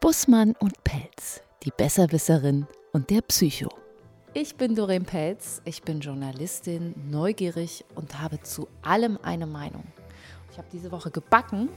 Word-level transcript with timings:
Bussmann 0.00 0.54
und 0.60 0.82
Pelz, 0.82 1.42
die 1.62 1.70
Besserwisserin 1.76 2.66
und 2.94 3.10
der 3.10 3.20
Psycho. 3.20 3.68
Ich 4.32 4.56
bin 4.56 4.74
Doreen 4.74 5.04
Pelz, 5.04 5.60
ich 5.66 5.82
bin 5.82 6.00
Journalistin, 6.00 6.94
neugierig 7.10 7.84
und 7.94 8.18
habe 8.18 8.40
zu 8.40 8.66
allem 8.80 9.18
eine 9.22 9.46
Meinung. 9.46 9.84
Ich 10.50 10.56
habe 10.56 10.68
diese 10.72 10.90
Woche 10.90 11.10
gebacken, 11.10 11.68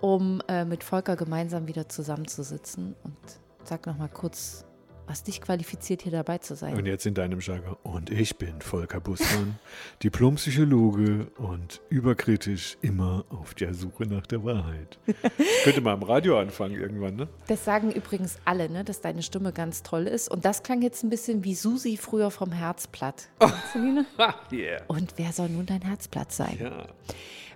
um 0.00 0.40
äh, 0.46 0.64
mit 0.64 0.84
Volker 0.84 1.16
gemeinsam 1.16 1.66
wieder 1.66 1.88
zusammenzusitzen 1.88 2.94
und 3.02 3.18
sag 3.64 3.86
noch 3.86 3.98
mal 3.98 4.08
kurz 4.08 4.64
was 5.06 5.22
dich 5.22 5.40
qualifiziert, 5.40 6.02
hier 6.02 6.12
dabei 6.12 6.38
zu 6.38 6.54
sein. 6.54 6.74
Und 6.74 6.86
jetzt 6.86 7.06
in 7.06 7.14
deinem 7.14 7.40
Jargon. 7.40 7.76
Und 7.82 8.10
ich 8.10 8.36
bin 8.36 8.60
Volker 8.60 9.00
Bussmann, 9.00 9.58
Diplompsychologe 10.02 11.28
und 11.36 11.80
überkritisch 11.88 12.76
immer 12.82 13.24
auf 13.30 13.54
der 13.54 13.74
Suche 13.74 14.04
nach 14.04 14.26
der 14.26 14.44
Wahrheit. 14.44 14.98
Könnte 15.64 15.80
mal 15.80 15.94
im 15.94 16.02
Radio 16.02 16.38
anfangen 16.38 16.74
irgendwann, 16.74 17.16
ne? 17.16 17.28
Das 17.48 17.64
sagen 17.64 17.90
übrigens 17.90 18.36
alle, 18.44 18.68
ne, 18.68 18.84
dass 18.84 19.00
deine 19.00 19.22
Stimme 19.22 19.52
ganz 19.52 19.82
toll 19.82 20.06
ist. 20.06 20.30
Und 20.30 20.44
das 20.44 20.62
klang 20.62 20.82
jetzt 20.82 21.02
ein 21.02 21.10
bisschen 21.10 21.44
wie 21.44 21.54
Susi 21.54 21.96
früher 21.96 22.30
vom 22.30 22.52
Herzblatt. 22.52 23.28
yeah. 24.52 24.82
Und 24.86 25.14
wer 25.16 25.32
soll 25.32 25.48
nun 25.48 25.66
dein 25.66 25.82
Herzblatt 25.82 26.32
sein? 26.32 26.58
Ja. 26.60 26.86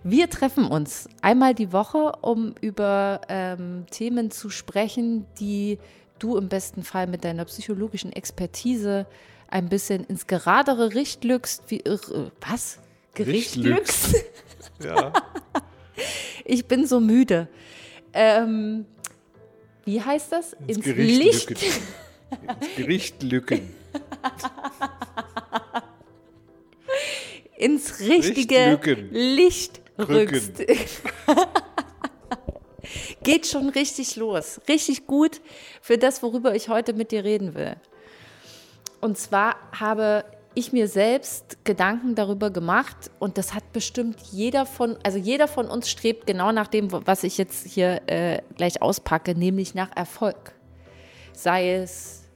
Wir 0.08 0.30
treffen 0.30 0.66
uns 0.66 1.08
einmal 1.20 1.54
die 1.54 1.72
Woche, 1.72 2.12
um 2.20 2.54
über 2.60 3.22
ähm, 3.28 3.86
Themen 3.90 4.30
zu 4.30 4.50
sprechen, 4.50 5.26
die 5.40 5.78
du 6.18 6.36
im 6.36 6.48
besten 6.48 6.82
Fall 6.82 7.06
mit 7.06 7.24
deiner 7.24 7.44
psychologischen 7.44 8.12
Expertise 8.12 9.06
ein 9.48 9.68
bisschen 9.68 10.04
ins 10.04 10.26
geradere 10.26 10.94
Richt 10.94 11.24
lückst. 11.24 11.64
Wie, 11.68 11.80
äh, 11.80 11.98
was? 12.40 12.78
Gericht 13.14 13.56
lückst? 13.56 14.16
Ja. 14.84 15.10
ich 16.44 16.66
bin 16.66 16.86
so 16.86 17.00
müde. 17.00 17.48
Ähm, 18.12 18.84
wie 19.86 20.02
heißt 20.02 20.32
das? 20.32 20.52
Ins, 20.66 20.76
ins 20.76 20.84
Gericht 20.84 21.22
Licht. 21.22 21.48
Lücken. 21.50 21.72
ins 22.60 22.76
Gericht 22.76 23.22
lücken. 23.22 23.60
ins 27.56 28.00
richtige 28.00 28.78
Licht 29.12 29.80
rückst. 29.98 30.62
Geht 33.26 33.48
schon 33.48 33.70
richtig 33.70 34.14
los. 34.14 34.60
Richtig 34.68 35.08
gut 35.08 35.40
für 35.80 35.98
das, 35.98 36.22
worüber 36.22 36.54
ich 36.54 36.68
heute 36.68 36.92
mit 36.92 37.10
dir 37.10 37.24
reden 37.24 37.56
will. 37.56 37.74
Und 39.00 39.18
zwar 39.18 39.56
habe 39.76 40.24
ich 40.54 40.72
mir 40.72 40.86
selbst 40.86 41.58
Gedanken 41.64 42.14
darüber 42.14 42.50
gemacht 42.50 43.10
und 43.18 43.36
das 43.36 43.52
hat 43.52 43.72
bestimmt 43.72 44.20
jeder 44.30 44.64
von, 44.64 44.96
also 45.02 45.18
jeder 45.18 45.48
von 45.48 45.66
uns 45.66 45.90
strebt 45.90 46.28
genau 46.28 46.52
nach 46.52 46.68
dem, 46.68 46.92
was 46.92 47.24
ich 47.24 47.36
jetzt 47.36 47.66
hier 47.66 48.00
äh, 48.06 48.42
gleich 48.56 48.80
auspacke, 48.80 49.34
nämlich 49.34 49.74
nach 49.74 49.90
Erfolg. 49.96 50.52
Sei 51.32 51.74
es 51.74 52.26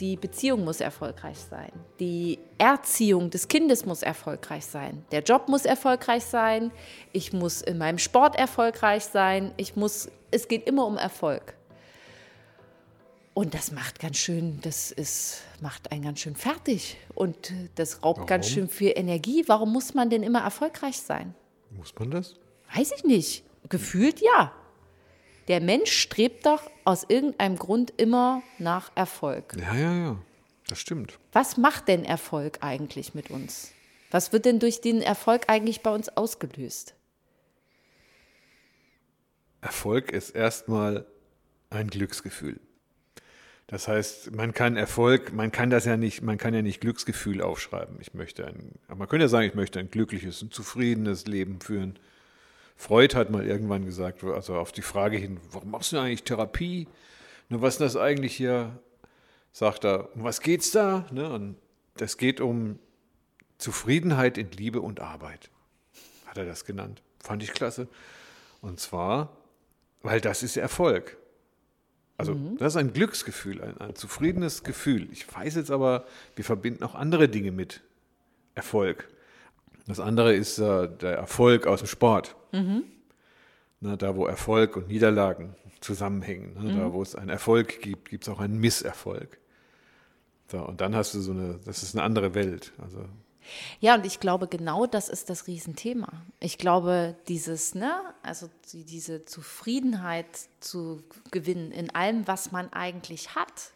die 0.00 0.16
Beziehung 0.16 0.64
muss 0.64 0.80
erfolgreich 0.80 1.38
sein. 1.38 1.70
Die 2.00 2.38
Erziehung 2.58 3.30
des 3.30 3.48
Kindes 3.48 3.84
muss 3.84 4.02
erfolgreich 4.02 4.64
sein. 4.64 5.04
Der 5.12 5.22
Job 5.22 5.48
muss 5.48 5.66
erfolgreich 5.66 6.24
sein. 6.24 6.72
Ich 7.12 7.32
muss 7.32 7.60
in 7.60 7.76
meinem 7.78 7.98
Sport 7.98 8.36
erfolgreich 8.36 9.04
sein. 9.04 9.52
Ich 9.58 9.76
muss, 9.76 10.08
es 10.30 10.48
geht 10.48 10.66
immer 10.68 10.86
um 10.86 10.96
Erfolg. 10.96 11.54
Und 13.32 13.54
das 13.54 13.72
macht 13.72 14.00
ganz 14.00 14.16
schön, 14.18 14.60
das 14.62 14.90
ist, 14.90 15.42
macht 15.60 15.92
einen 15.92 16.02
ganz 16.02 16.20
schön 16.20 16.36
fertig. 16.36 16.96
Und 17.14 17.52
das 17.76 18.02
raubt 18.02 18.18
Warum? 18.18 18.26
ganz 18.26 18.48
schön 18.48 18.68
viel 18.68 18.92
Energie. 18.96 19.44
Warum 19.46 19.72
muss 19.72 19.94
man 19.94 20.10
denn 20.10 20.22
immer 20.22 20.40
erfolgreich 20.40 20.98
sein? 20.98 21.34
Muss 21.70 21.94
man 21.98 22.10
das? 22.10 22.34
Weiß 22.74 22.92
ich 22.96 23.04
nicht. 23.04 23.44
Gefühlt 23.68 24.20
ja. 24.20 24.52
Der 25.48 25.60
Mensch 25.60 25.92
strebt 25.92 26.46
doch 26.46 26.70
aus 26.84 27.04
irgendeinem 27.08 27.56
Grund 27.56 27.92
immer 27.96 28.42
nach 28.58 28.90
Erfolg. 28.94 29.56
Ja, 29.58 29.74
ja, 29.74 29.94
ja. 29.94 30.16
Das 30.68 30.78
stimmt. 30.78 31.18
Was 31.32 31.56
macht 31.56 31.88
denn 31.88 32.04
Erfolg 32.04 32.58
eigentlich 32.60 33.14
mit 33.14 33.30
uns? 33.30 33.72
Was 34.10 34.32
wird 34.32 34.44
denn 34.44 34.58
durch 34.58 34.80
den 34.80 35.02
Erfolg 35.02 35.44
eigentlich 35.48 35.82
bei 35.82 35.92
uns 35.92 36.08
ausgelöst? 36.08 36.94
Erfolg 39.60 40.12
ist 40.12 40.30
erstmal 40.30 41.06
ein 41.70 41.88
Glücksgefühl. 41.88 42.60
Das 43.70 43.86
heißt, 43.86 44.34
man 44.34 44.52
kann 44.52 44.76
Erfolg, 44.76 45.32
man 45.32 45.52
kann 45.52 45.70
das 45.70 45.84
ja 45.84 45.96
nicht, 45.96 46.22
man 46.22 46.38
kann 46.38 46.54
ja 46.54 46.60
nicht 46.62 46.80
Glücksgefühl 46.80 47.40
aufschreiben. 47.40 47.98
Ich 48.00 48.14
möchte 48.14 48.44
ein, 48.44 48.72
man 48.88 49.06
könnte 49.08 49.26
ja 49.26 49.28
sagen, 49.28 49.46
ich 49.46 49.54
möchte 49.54 49.78
ein 49.78 49.90
glückliches, 49.90 50.42
ein 50.42 50.50
zufriedenes 50.50 51.26
Leben 51.26 51.60
führen. 51.60 51.96
Freud 52.74 53.14
hat 53.14 53.30
mal 53.30 53.46
irgendwann 53.46 53.84
gesagt, 53.84 54.24
also 54.24 54.56
auf 54.56 54.72
die 54.72 54.82
Frage 54.82 55.18
hin, 55.18 55.38
warum 55.52 55.70
machst 55.70 55.92
du 55.92 55.98
eigentlich 55.98 56.24
Therapie? 56.24 56.88
Ne, 57.48 57.62
was 57.62 57.74
ist 57.74 57.80
das 57.80 57.96
eigentlich 57.96 58.34
hier? 58.34 58.76
Sagt 59.52 59.84
er, 59.84 60.16
um 60.16 60.24
was 60.24 60.40
geht's 60.40 60.72
da? 60.72 61.06
Ne, 61.12 61.30
und 61.30 61.56
das 61.96 62.16
geht 62.16 62.40
um 62.40 62.80
Zufriedenheit 63.58 64.36
in 64.36 64.50
Liebe 64.50 64.80
und 64.80 64.98
Arbeit. 64.98 65.48
Hat 66.26 66.38
er 66.38 66.44
das 66.46 66.64
genannt. 66.64 67.02
Fand 67.22 67.42
ich 67.42 67.52
klasse. 67.52 67.86
Und 68.62 68.80
zwar, 68.80 69.36
weil 70.02 70.20
das 70.20 70.42
ist 70.42 70.56
Erfolg. 70.56 71.16
Also 72.16 72.34
mhm. 72.34 72.58
das 72.58 72.74
ist 72.74 72.76
ein 72.76 72.92
Glücksgefühl, 72.92 73.62
ein, 73.62 73.78
ein 73.78 73.94
zufriedenes 73.94 74.62
Gefühl. 74.62 75.08
Ich 75.10 75.32
weiß 75.32 75.54
jetzt 75.54 75.70
aber, 75.70 76.04
wir 76.36 76.44
verbinden 76.44 76.84
auch 76.84 76.94
andere 76.94 77.28
Dinge 77.28 77.50
mit 77.50 77.80
Erfolg. 78.54 79.08
Das 79.86 80.00
andere 80.00 80.34
ist 80.34 80.58
äh, 80.58 80.88
der 80.88 81.16
Erfolg 81.16 81.66
aus 81.66 81.80
dem 81.80 81.88
Sport. 81.88 82.36
Mhm. 82.52 82.84
Na, 83.80 83.96
da, 83.96 84.14
wo 84.16 84.26
Erfolg 84.26 84.76
und 84.76 84.88
Niederlagen 84.88 85.54
zusammenhängen. 85.80 86.54
Ne? 86.54 86.72
Mhm. 86.72 86.78
Da, 86.78 86.92
wo 86.92 87.00
es 87.00 87.14
einen 87.14 87.30
Erfolg 87.30 87.80
gibt, 87.80 88.10
gibt 88.10 88.24
es 88.24 88.28
auch 88.28 88.40
einen 88.40 88.60
Misserfolg. 88.60 89.38
So, 90.48 90.58
und 90.58 90.80
dann 90.80 90.94
hast 90.94 91.14
du 91.14 91.20
so 91.20 91.32
eine, 91.32 91.58
das 91.64 91.82
ist 91.82 91.94
eine 91.94 92.02
andere 92.04 92.34
Welt. 92.34 92.72
Also 92.82 92.98
ja, 93.80 93.94
und 93.94 94.06
ich 94.06 94.20
glaube, 94.20 94.46
genau 94.46 94.86
das 94.86 95.08
ist 95.08 95.30
das 95.30 95.46
Riesenthema. 95.46 96.08
Ich 96.38 96.58
glaube, 96.58 97.16
dieses, 97.28 97.74
ne, 97.74 98.00
also 98.22 98.48
diese 98.72 99.24
Zufriedenheit 99.24 100.26
zu 100.60 101.02
gewinnen 101.30 101.72
in 101.72 101.94
allem, 101.94 102.26
was 102.26 102.52
man 102.52 102.72
eigentlich 102.72 103.34
hat. 103.34 103.72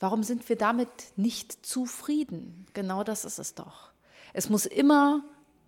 Warum 0.00 0.22
sind 0.22 0.48
wir 0.48 0.56
damit 0.56 0.88
nicht 1.16 1.64
zufrieden? 1.66 2.66
Genau 2.72 3.02
das 3.04 3.24
ist 3.24 3.38
es 3.38 3.54
doch. 3.54 3.90
Es 4.32 4.48
muss 4.48 4.66
immer 4.66 5.24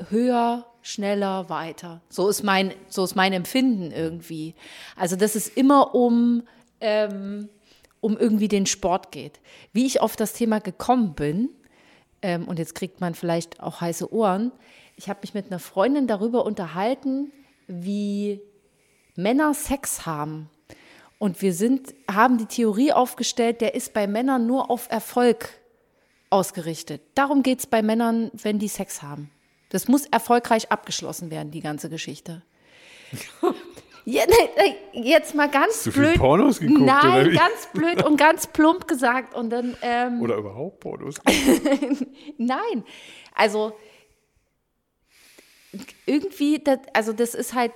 höher, 0.09 0.67
schneller, 0.83 1.49
weiter. 1.49 2.01
So 2.09 2.29
ist 2.29 2.43
mein, 2.43 2.73
so 2.89 3.05
ist 3.05 3.17
mein 3.17 3.33
Empfinden 3.33 3.91
irgendwie. 3.91 4.55
Also, 4.97 5.17
dass 5.17 5.35
es 5.35 5.49
immer 5.49 5.95
um, 5.95 6.45
ähm, 6.81 7.49
um 8.01 8.17
irgendwie 8.17 8.49
den 8.49 8.67
Sport 8.67 9.13
geht. 9.13 9.41
Wie 9.73 9.87
ich 9.87 10.01
auf 10.01 10.17
das 10.17 10.33
Thema 10.33 10.61
gekommen 10.61 11.15
bin, 11.15 11.51
ähm, 12.23 12.49
und 12.49 12.59
jetzt 12.59 12.75
kriegt 12.75 13.01
man 13.01 13.15
vielleicht 13.15 13.61
auch 13.61 13.81
heiße 13.81 14.13
Ohren, 14.13 14.53
ich 14.97 15.09
habe 15.09 15.21
mich 15.23 15.33
mit 15.33 15.47
einer 15.47 15.59
Freundin 15.59 16.07
darüber 16.07 16.45
unterhalten, 16.45 17.33
wie 17.67 18.41
Männer 19.17 19.55
Sex 19.55 20.05
haben. 20.05 20.51
Und 21.19 21.41
wir 21.43 21.55
sind, 21.55 21.95
haben 22.11 22.39
die 22.39 22.47
Theorie 22.47 22.93
aufgestellt, 22.93 23.61
der 23.61 23.75
ist 23.75 23.93
bei 23.93 24.07
Männern 24.07 24.47
nur 24.47 24.71
auf 24.71 24.91
Erfolg 24.91 25.49
ausgerichtet. 26.29 27.03
Darum 27.15 27.43
geht 27.43 27.61
es 27.61 27.67
bei 27.67 27.83
Männern, 27.83 28.31
wenn 28.35 28.59
die 28.59 28.69
Sex 28.69 29.03
haben. 29.03 29.31
Das 29.71 29.89
muss 29.89 30.07
erfolgreich 30.07 30.71
abgeschlossen 30.71 31.31
werden, 31.31 31.51
die 31.51 31.61
ganze 31.61 31.89
Geschichte. 31.89 32.43
Ja, 34.11 34.25
ne, 34.27 34.77
jetzt 34.93 35.37
mal 35.37 35.49
ganz 35.49 35.77
Hast 35.77 35.87
du 35.87 35.93
blöd. 35.93 36.19
Pornos 36.19 36.59
geguckt, 36.59 36.81
Nein, 36.81 37.33
ganz 37.33 37.69
blöd 37.73 38.05
und 38.05 38.17
ganz 38.17 38.49
plump 38.49 38.89
gesagt. 38.89 39.37
Und 39.37 39.51
dann, 39.51 39.77
ähm, 39.83 40.21
oder 40.21 40.37
überhaupt 40.37 40.81
Pornos? 40.81 41.21
Nein, 42.37 42.85
also 43.35 43.73
irgendwie, 46.07 46.59
das, 46.59 46.81
also 46.93 47.13
das 47.13 47.37
ist 47.37 47.55
halt 47.55 47.73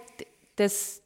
das 0.57 1.03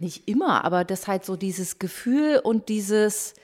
nicht 0.00 0.26
immer, 0.26 0.64
aber 0.64 0.84
das 0.84 1.06
halt 1.06 1.24
so 1.24 1.36
dieses 1.36 1.78
Gefühl 1.78 2.40
und 2.42 2.68
dieses 2.68 3.34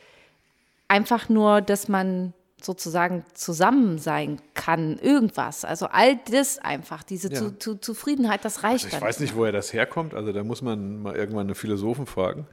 einfach 0.89 1.29
nur, 1.29 1.61
dass 1.61 1.87
man 1.87 2.33
sozusagen 2.65 3.25
zusammen 3.35 3.99
sein 3.99 4.41
kann, 4.55 4.99
irgendwas. 4.99 5.65
Also 5.65 5.87
all 5.87 6.19
das 6.31 6.59
einfach, 6.59 7.03
diese 7.03 7.33
ja. 7.33 7.39
zu, 7.39 7.59
zu, 7.59 7.75
Zufriedenheit, 7.77 8.45
das 8.45 8.63
reicht 8.63 8.87
also 8.87 8.97
Ich 8.97 9.03
weiß 9.03 9.21
nicht, 9.21 9.37
woher 9.37 9.53
das 9.53 9.73
herkommt, 9.73 10.15
also 10.15 10.33
da 10.33 10.43
muss 10.45 10.63
man 10.63 11.03
mal 11.03 11.17
irgendwann 11.17 11.47
einen 11.47 11.55
Philosophen 11.55 12.07
fragen. 12.07 12.47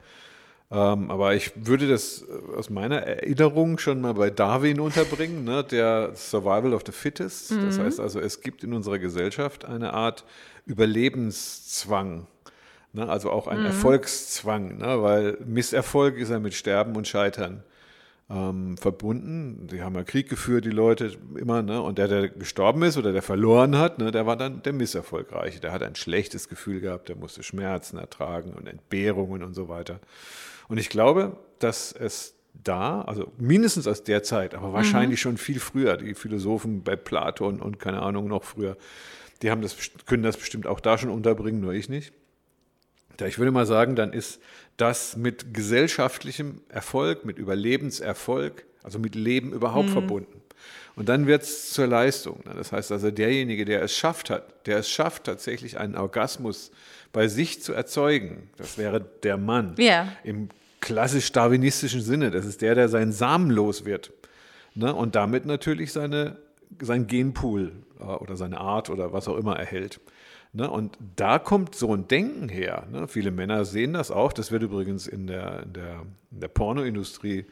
Ähm, 0.72 1.12
aber 1.12 1.36
ich 1.36 1.52
würde 1.56 1.90
das 1.90 2.24
äh, 2.24 2.58
aus 2.58 2.70
meiner 2.70 2.98
Erinnerung 3.02 3.78
schon 3.78 4.00
mal 4.00 4.14
bei 4.14 4.30
Darwin 4.30 4.80
unterbringen, 4.80 5.44
ne, 5.44 5.66
der 5.66 6.12
Survival 6.16 6.74
of 6.74 6.84
the 6.86 6.94
Fittest. 6.94 7.52
Mhm. 7.52 7.66
Das 7.66 7.78
heißt 7.78 8.00
also, 8.00 8.22
es 8.22 8.40
gibt 8.40 8.64
in 8.64 8.74
unserer 8.74 8.98
Gesellschaft 8.98 9.66
eine 9.66 9.94
Art 9.94 10.24
Überlebenszwang. 10.66 12.28
Ne, 12.94 13.08
also 13.08 13.32
auch 13.32 13.48
ein 13.48 13.60
mhm. 13.60 13.66
Erfolgszwang, 13.66 14.78
ne, 14.78 15.02
weil 15.02 15.38
Misserfolg 15.46 16.18
ist 16.18 16.30
ja 16.30 16.40
mit 16.40 16.54
Sterben 16.54 16.96
und 16.96 17.06
Scheitern 17.06 17.64
ähm, 18.32 18.78
verbunden. 18.78 19.68
Die 19.68 19.82
haben 19.82 19.96
ja 19.96 20.04
Krieg 20.04 20.30
geführt, 20.30 20.66
die 20.66 20.70
Leute 20.70 21.12
immer, 21.36 21.62
ne? 21.62 21.82
Und 21.82 21.98
der, 21.98 22.08
der 22.08 22.30
gestorben 22.30 22.84
ist 22.84 22.98
oder 22.98 23.12
der 23.12 23.22
verloren 23.22 23.78
hat, 23.78 24.00
ne, 24.00 24.12
der 24.12 24.26
war 24.26 24.38
dann 24.38 24.64
der 24.64 24.74
Misserfolgreiche. 24.74 25.60
Der 25.60 25.72
hat 25.72 25.84
ein 25.84 25.96
schlechtes 25.96 26.48
Gefühl 26.48 26.80
gehabt, 26.80 27.10
der 27.10 27.16
musste 27.16 27.44
Schmerzen 27.44 27.98
ertragen 27.98 28.54
und 28.54 28.68
Entbehrungen 28.68 29.44
und 29.44 29.54
so 29.54 29.68
weiter. 29.68 30.00
Und 30.68 30.78
ich 30.78 30.90
glaube, 30.90 31.38
dass 31.60 31.92
es 31.92 32.36
da, 32.54 33.02
also 33.02 33.32
mindestens 33.38 33.88
aus 33.88 34.04
der 34.04 34.24
Zeit, 34.24 34.56
aber 34.56 34.74
wahrscheinlich 34.74 35.20
mhm. 35.20 35.24
schon 35.24 35.38
viel 35.38 35.60
früher, 35.60 35.98
die 35.98 36.14
Philosophen 36.14 36.84
bei 36.84 36.96
Platon 36.96 37.62
und 37.62 37.80
keine 37.80 38.02
Ahnung 38.02 38.28
noch 38.28 38.44
früher, 38.44 38.78
die 39.42 39.52
haben 39.52 39.62
das, 39.62 39.76
können 40.06 40.24
das 40.24 40.38
bestimmt 40.38 40.68
auch 40.68 40.80
da 40.80 40.98
schon 40.98 41.10
unterbringen, 41.10 41.62
nur 41.62 41.74
ich 41.74 41.90
nicht. 41.90 42.14
Ich 43.26 43.38
würde 43.38 43.52
mal 43.52 43.66
sagen, 43.66 43.96
dann 43.96 44.14
ist 44.14 44.42
das 44.78 45.16
mit 45.16 45.54
gesellschaftlichem 45.54 46.62
Erfolg, 46.70 47.26
mit 47.26 47.38
Überlebenserfolg, 47.38 48.66
also 48.84 49.00
mit 49.00 49.16
Leben 49.16 49.54
überhaupt 49.54 49.90
mhm. 49.90 49.94
verbunden. 49.94 50.42
Und 50.96 51.10
dann 51.10 51.28
wird 51.28 51.44
es 51.44 51.72
zur 51.72 51.88
Leistung. 51.88 52.44
Das 52.56 52.72
heißt 52.72 52.92
also, 52.92 53.12
derjenige, 53.12 53.66
der 53.66 53.82
es 53.82 53.96
schafft 53.96 54.30
hat, 54.30 54.68
der 54.68 54.80
es 54.80 54.90
schafft, 54.90 55.24
tatsächlich 55.26 55.78
einen 55.78 55.96
Orgasmus 55.96 56.72
bei 57.14 57.28
sich 57.28 57.62
zu 57.62 57.74
erzeugen, 57.74 58.50
das 58.58 58.78
wäre 58.78 59.02
der 59.24 59.38
Mann 59.38 59.76
ja. 59.78 60.12
im 60.24 60.50
klassisch 60.80 61.32
darwinistischen 61.32 62.02
Sinne. 62.02 62.32
Das 62.32 62.46
ist 62.46 62.62
der, 62.62 62.76
der 62.76 62.90
seinen 62.90 63.12
Samen 63.12 63.52
los 63.52 63.86
wird. 63.86 64.12
Ne? 64.76 64.94
Und 64.94 65.16
damit 65.16 65.46
natürlich 65.46 65.92
seine, 65.92 66.38
sein 66.82 67.08
Genpool 67.08 67.72
äh, 68.00 68.04
oder 68.04 68.36
seine 68.36 68.60
Art 68.60 68.90
oder 68.90 69.14
was 69.14 69.28
auch 69.28 69.38
immer 69.38 69.58
erhält. 69.58 70.00
Ne? 70.54 70.70
Und 70.70 70.98
da 71.16 71.40
kommt 71.40 71.76
so 71.76 71.94
ein 71.94 72.08
Denken 72.08 72.50
her. 72.50 72.88
Ne? 72.92 73.08
Viele 73.08 73.32
Männer 73.32 73.66
sehen 73.66 73.94
das 73.94 74.12
auch. 74.12 74.34
Das 74.34 74.52
wird 74.52 74.64
übrigens 74.64 75.08
in 75.08 75.28
der, 75.28 75.64
in 75.64 75.74
der, 75.74 76.06
in 76.32 76.40
der 76.40 76.48
Pornoindustrie 76.50 77.46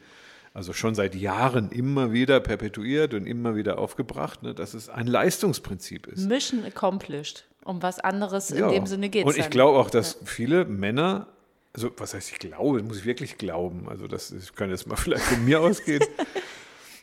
also 0.52 0.72
schon 0.72 0.94
seit 0.94 1.14
Jahren 1.14 1.70
immer 1.70 2.12
wieder 2.12 2.40
perpetuiert 2.40 3.14
und 3.14 3.26
immer 3.26 3.54
wieder 3.54 3.78
aufgebracht, 3.78 4.42
ne? 4.42 4.52
dass 4.52 4.74
es 4.74 4.88
ein 4.88 5.06
Leistungsprinzip 5.06 6.08
ist. 6.08 6.26
Mission 6.28 6.64
accomplished. 6.64 7.44
Um 7.64 7.82
was 7.82 8.00
anderes 8.00 8.48
ja. 8.50 8.66
in 8.66 8.72
dem 8.72 8.86
Sinne 8.86 9.10
geht 9.10 9.26
es. 9.26 9.34
Und 9.34 9.38
ich 9.38 9.50
glaube 9.50 9.78
auch, 9.78 9.90
dass 9.90 10.14
ja. 10.14 10.26
viele 10.26 10.64
Männer 10.64 11.28
also 11.72 11.90
was 11.96 12.14
heißt 12.14 12.32
ich 12.32 12.38
glaube, 12.38 12.82
muss 12.82 12.98
ich 12.98 13.04
wirklich 13.04 13.38
glauben, 13.38 13.88
also 13.88 14.08
das 14.08 14.32
ich 14.32 14.54
kann 14.54 14.70
jetzt 14.70 14.86
mal 14.86 14.96
vielleicht 14.96 15.24
von 15.24 15.44
mir 15.44 15.60
ausgehen, 15.60 16.02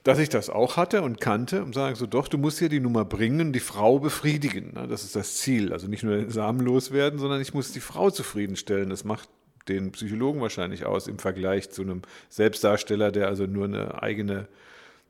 dass 0.07 0.19
ich 0.19 0.29
das 0.29 0.49
auch 0.49 0.77
hatte 0.77 1.01
und 1.01 1.19
kannte 1.19 1.61
und 1.61 1.75
sage 1.75 1.97
so, 1.97 2.07
doch, 2.07 2.29
du 2.29 2.37
musst 2.37 2.59
hier 2.59 2.69
die 2.69 2.79
Nummer 2.79 3.03
bringen, 3.03 3.51
die 3.51 3.59
Frau 3.59 3.99
befriedigen. 3.99 4.71
Ne? 4.73 4.87
Das 4.87 5.03
ist 5.03 5.17
das 5.17 5.35
Ziel. 5.35 5.73
Also 5.73 5.89
nicht 5.89 6.03
nur 6.03 6.31
samenlos 6.31 6.93
werden, 6.93 7.19
sondern 7.19 7.41
ich 7.41 7.53
muss 7.53 7.73
die 7.73 7.81
Frau 7.81 8.09
zufriedenstellen. 8.09 8.89
Das 8.89 9.03
macht 9.03 9.27
den 9.67 9.91
Psychologen 9.91 10.39
wahrscheinlich 10.39 10.85
aus 10.85 11.09
im 11.09 11.19
Vergleich 11.19 11.71
zu 11.71 11.81
einem 11.81 12.03
Selbstdarsteller, 12.29 13.11
der 13.11 13.27
also 13.27 13.47
nur 13.47 13.65
eine 13.65 14.01
eigene 14.01 14.47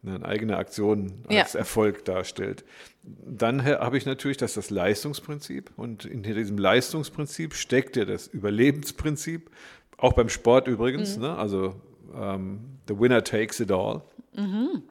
eine 0.03 0.25
eigene 0.25 0.57
Aktion 0.57 1.13
als 1.27 1.53
ja. 1.53 1.59
Erfolg 1.59 2.03
darstellt. 2.05 2.65
Dann 3.03 3.65
habe 3.65 3.97
ich 3.97 4.05
natürlich 4.07 4.37
das, 4.37 4.55
das 4.55 4.71
Leistungsprinzip 4.71 5.71
und 5.75 6.03
hinter 6.03 6.33
diesem 6.33 6.57
Leistungsprinzip 6.57 7.53
steckt 7.53 7.97
ja 7.97 8.05
das 8.05 8.27
Überlebensprinzip, 8.27 9.51
auch 9.97 10.13
beim 10.13 10.29
Sport 10.29 10.67
übrigens, 10.67 11.17
mhm. 11.17 11.23
ne? 11.23 11.37
also 11.37 11.75
um, 12.13 12.21
ähm, 12.21 12.59
the 12.87 12.97
winner 12.97 13.23
takes 13.23 13.59
it 13.59 13.71
all. 13.71 14.01
Mhm. 14.37 14.83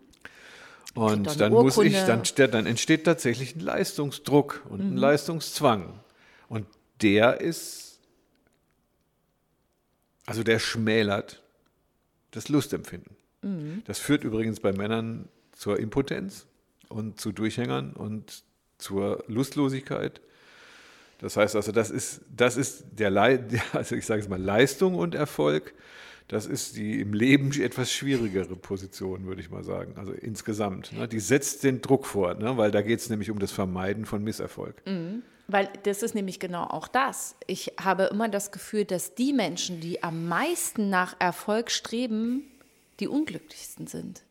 Und 0.94 1.40
dann 1.40 1.52
muss 1.52 1.76
ich, 1.78 1.94
dann, 2.04 2.22
dann 2.37 2.66
entsteht 2.66 3.04
tatsächlich 3.04 3.54
ein 3.54 3.60
Leistungsdruck 3.60 4.62
und 4.69 4.82
mhm. 4.82 4.93
ein 4.93 4.96
Leistungszwang. 4.96 6.00
Und 6.48 6.66
der 7.02 7.40
ist, 7.40 7.98
also 10.25 10.43
der 10.43 10.58
schmälert 10.58 11.43
das 12.31 12.48
Lustempfinden. 12.48 13.16
Mhm. 13.43 13.82
Das 13.87 13.98
führt 13.98 14.25
übrigens 14.25 14.60
bei 14.60 14.72
Männern 14.72 15.28
zur 15.52 15.78
Impotenz 15.78 16.46
und 16.88 17.20
zu 17.20 17.32
Durchhängern 17.32 17.92
und 17.92 18.42
zur 18.78 19.25
Lustlosigkeit. 19.26 20.20
Das 21.19 21.37
heißt 21.37 21.56
also, 21.56 21.72
das 21.72 21.90
ist, 21.90 22.20
das 22.34 22.56
ist 22.56 22.84
der, 22.92 23.10
Le 23.10 23.46
also 23.72 23.94
ich 23.94 24.06
sage 24.06 24.20
es 24.20 24.28
mal, 24.28 24.40
Leistung 24.40 24.94
und 24.94 25.14
Erfolg. 25.14 25.75
Das 26.28 26.46
ist 26.46 26.76
die 26.76 27.00
im 27.00 27.12
Leben 27.12 27.52
etwas 27.61 27.93
schwierigere 27.93 28.56
Position, 28.56 29.26
würde 29.26 29.40
ich 29.40 29.50
mal 29.50 29.62
sagen. 29.62 29.94
Also 29.96 30.12
insgesamt. 30.12 30.93
Ne? 30.93 31.06
Die 31.06 31.20
setzt 31.20 31.62
den 31.62 31.81
Druck 31.81 32.05
vor, 32.05 32.34
ne? 32.34 32.56
weil 32.56 32.73
da 32.73 32.82
geht 32.82 32.99
es 32.99 33.08
nämlich 33.08 33.31
um 33.31 33.38
das 33.38 33.52
Vermeiden 33.52 34.06
von 34.06 34.25
Misserfolg. 34.25 34.75
Mhm. 34.87 35.23
Weil 35.49 35.69
das 35.84 36.02
ist 36.02 36.17
nämlich 36.17 36.40
genau 36.40 36.64
auch 36.64 36.88
das. 36.88 37.37
Ich 37.46 37.75
habe 37.81 38.05
immer 38.05 38.28
das 38.28 38.50
Gefühl, 38.50 38.84
dass 38.84 39.14
die 39.14 39.32
Menschen, 39.32 39.81
die 39.81 40.02
am 40.02 40.26
meisten 40.26 40.90
nach 40.90 41.14
Erfolg 41.20 41.70
streben, 41.70 42.43
die 42.99 43.06
unglücklichsten 43.06 43.87
sind. 43.87 44.23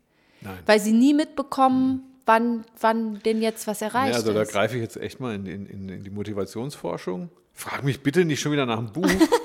Nein. 0.42 0.60
Weil 0.66 0.82
sie 0.82 0.92
nie 0.92 1.14
mitbekommen, 1.14 2.04
wann, 2.26 2.66
wann 2.82 3.22
denn 3.24 3.42
jetzt 3.42 3.68
was 3.68 3.82
erreicht 3.82 4.12
ja, 4.12 4.16
also 4.16 4.32
ist. 4.32 4.38
Also 4.38 4.52
da 4.52 4.52
greife 4.52 4.76
ich 4.76 4.82
jetzt 4.82 4.98
echt 4.98 5.22
mal 5.22 5.34
in, 5.34 5.46
in, 5.46 5.88
in 5.88 6.04
die 6.04 6.10
Motivationsforschung. 6.10 7.30
Frag 7.54 7.86
mich 7.86 8.02
bitte 8.02 8.26
nicht 8.26 8.42
schon 8.42 8.52
wieder 8.52 8.66
nach 8.66 8.80
einem 8.80 8.92
Buch. 8.92 9.10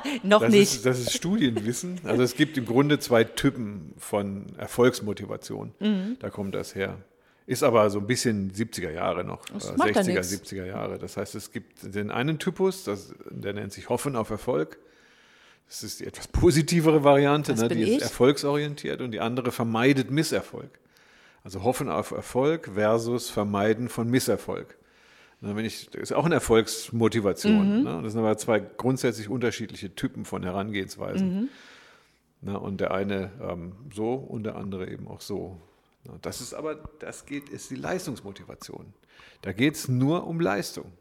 Noch 0.22 0.40
das 0.40 0.52
nicht. 0.52 0.74
Ist, 0.74 0.86
das 0.86 0.98
ist 0.98 1.12
Studienwissen. 1.14 2.00
Also 2.04 2.22
es 2.22 2.34
gibt 2.34 2.56
im 2.56 2.66
Grunde 2.66 2.98
zwei 2.98 3.24
Typen 3.24 3.94
von 3.98 4.46
Erfolgsmotivation. 4.58 5.72
Mhm. 5.80 6.16
Da 6.20 6.30
kommt 6.30 6.54
das 6.54 6.74
her. 6.74 6.98
Ist 7.46 7.62
aber 7.62 7.90
so 7.90 7.98
ein 7.98 8.06
bisschen 8.06 8.52
70er 8.52 8.90
Jahre 8.90 9.24
noch, 9.24 9.44
das 9.46 9.72
60er, 9.72 10.20
70er 10.20 10.64
Jahre. 10.64 10.98
Das 10.98 11.16
heißt, 11.16 11.34
es 11.34 11.50
gibt 11.50 11.94
den 11.94 12.10
einen 12.10 12.38
Typus, 12.38 12.84
das, 12.84 13.14
der 13.28 13.52
nennt 13.52 13.72
sich 13.72 13.88
Hoffen 13.88 14.14
auf 14.14 14.30
Erfolg. 14.30 14.78
Das 15.66 15.82
ist 15.82 16.00
die 16.00 16.06
etwas 16.06 16.28
positivere 16.28 17.02
Variante, 17.02 17.54
ne? 17.54 17.68
die 17.68 17.96
ist 17.96 18.02
erfolgsorientiert 18.02 19.00
und 19.00 19.10
die 19.10 19.20
andere 19.20 19.50
vermeidet 19.50 20.10
Misserfolg. 20.10 20.70
Also 21.44 21.62
hoffen 21.62 21.88
auf 21.88 22.12
Erfolg 22.12 22.70
versus 22.74 23.28
vermeiden 23.30 23.88
von 23.88 24.08
Misserfolg. 24.08 24.76
Na, 25.44 25.56
wenn 25.56 25.64
ich, 25.64 25.90
das 25.90 26.02
ist 26.02 26.12
auch 26.12 26.24
eine 26.24 26.36
Erfolgsmotivation. 26.36 27.78
Mhm. 27.78 27.82
Ne? 27.82 28.00
Das 28.02 28.12
sind 28.12 28.20
aber 28.20 28.38
zwei 28.38 28.60
grundsätzlich 28.60 29.28
unterschiedliche 29.28 29.92
Typen 29.92 30.24
von 30.24 30.44
Herangehensweisen. 30.44 31.34
Mhm. 31.34 31.48
Na, 32.42 32.56
und 32.56 32.80
der 32.80 32.92
eine 32.92 33.32
ähm, 33.42 33.72
so 33.92 34.14
und 34.14 34.44
der 34.44 34.54
andere 34.54 34.88
eben 34.88 35.08
auch 35.08 35.20
so. 35.20 35.60
Na, 36.04 36.14
das 36.22 36.40
ist 36.40 36.54
aber, 36.54 36.76
das 37.00 37.26
geht, 37.26 37.48
ist 37.48 37.70
die 37.70 37.74
Leistungsmotivation. 37.74 38.94
Da 39.42 39.52
geht 39.52 39.74
es 39.74 39.88
nur 39.88 40.28
um 40.28 40.40
Leistung. 40.40 40.92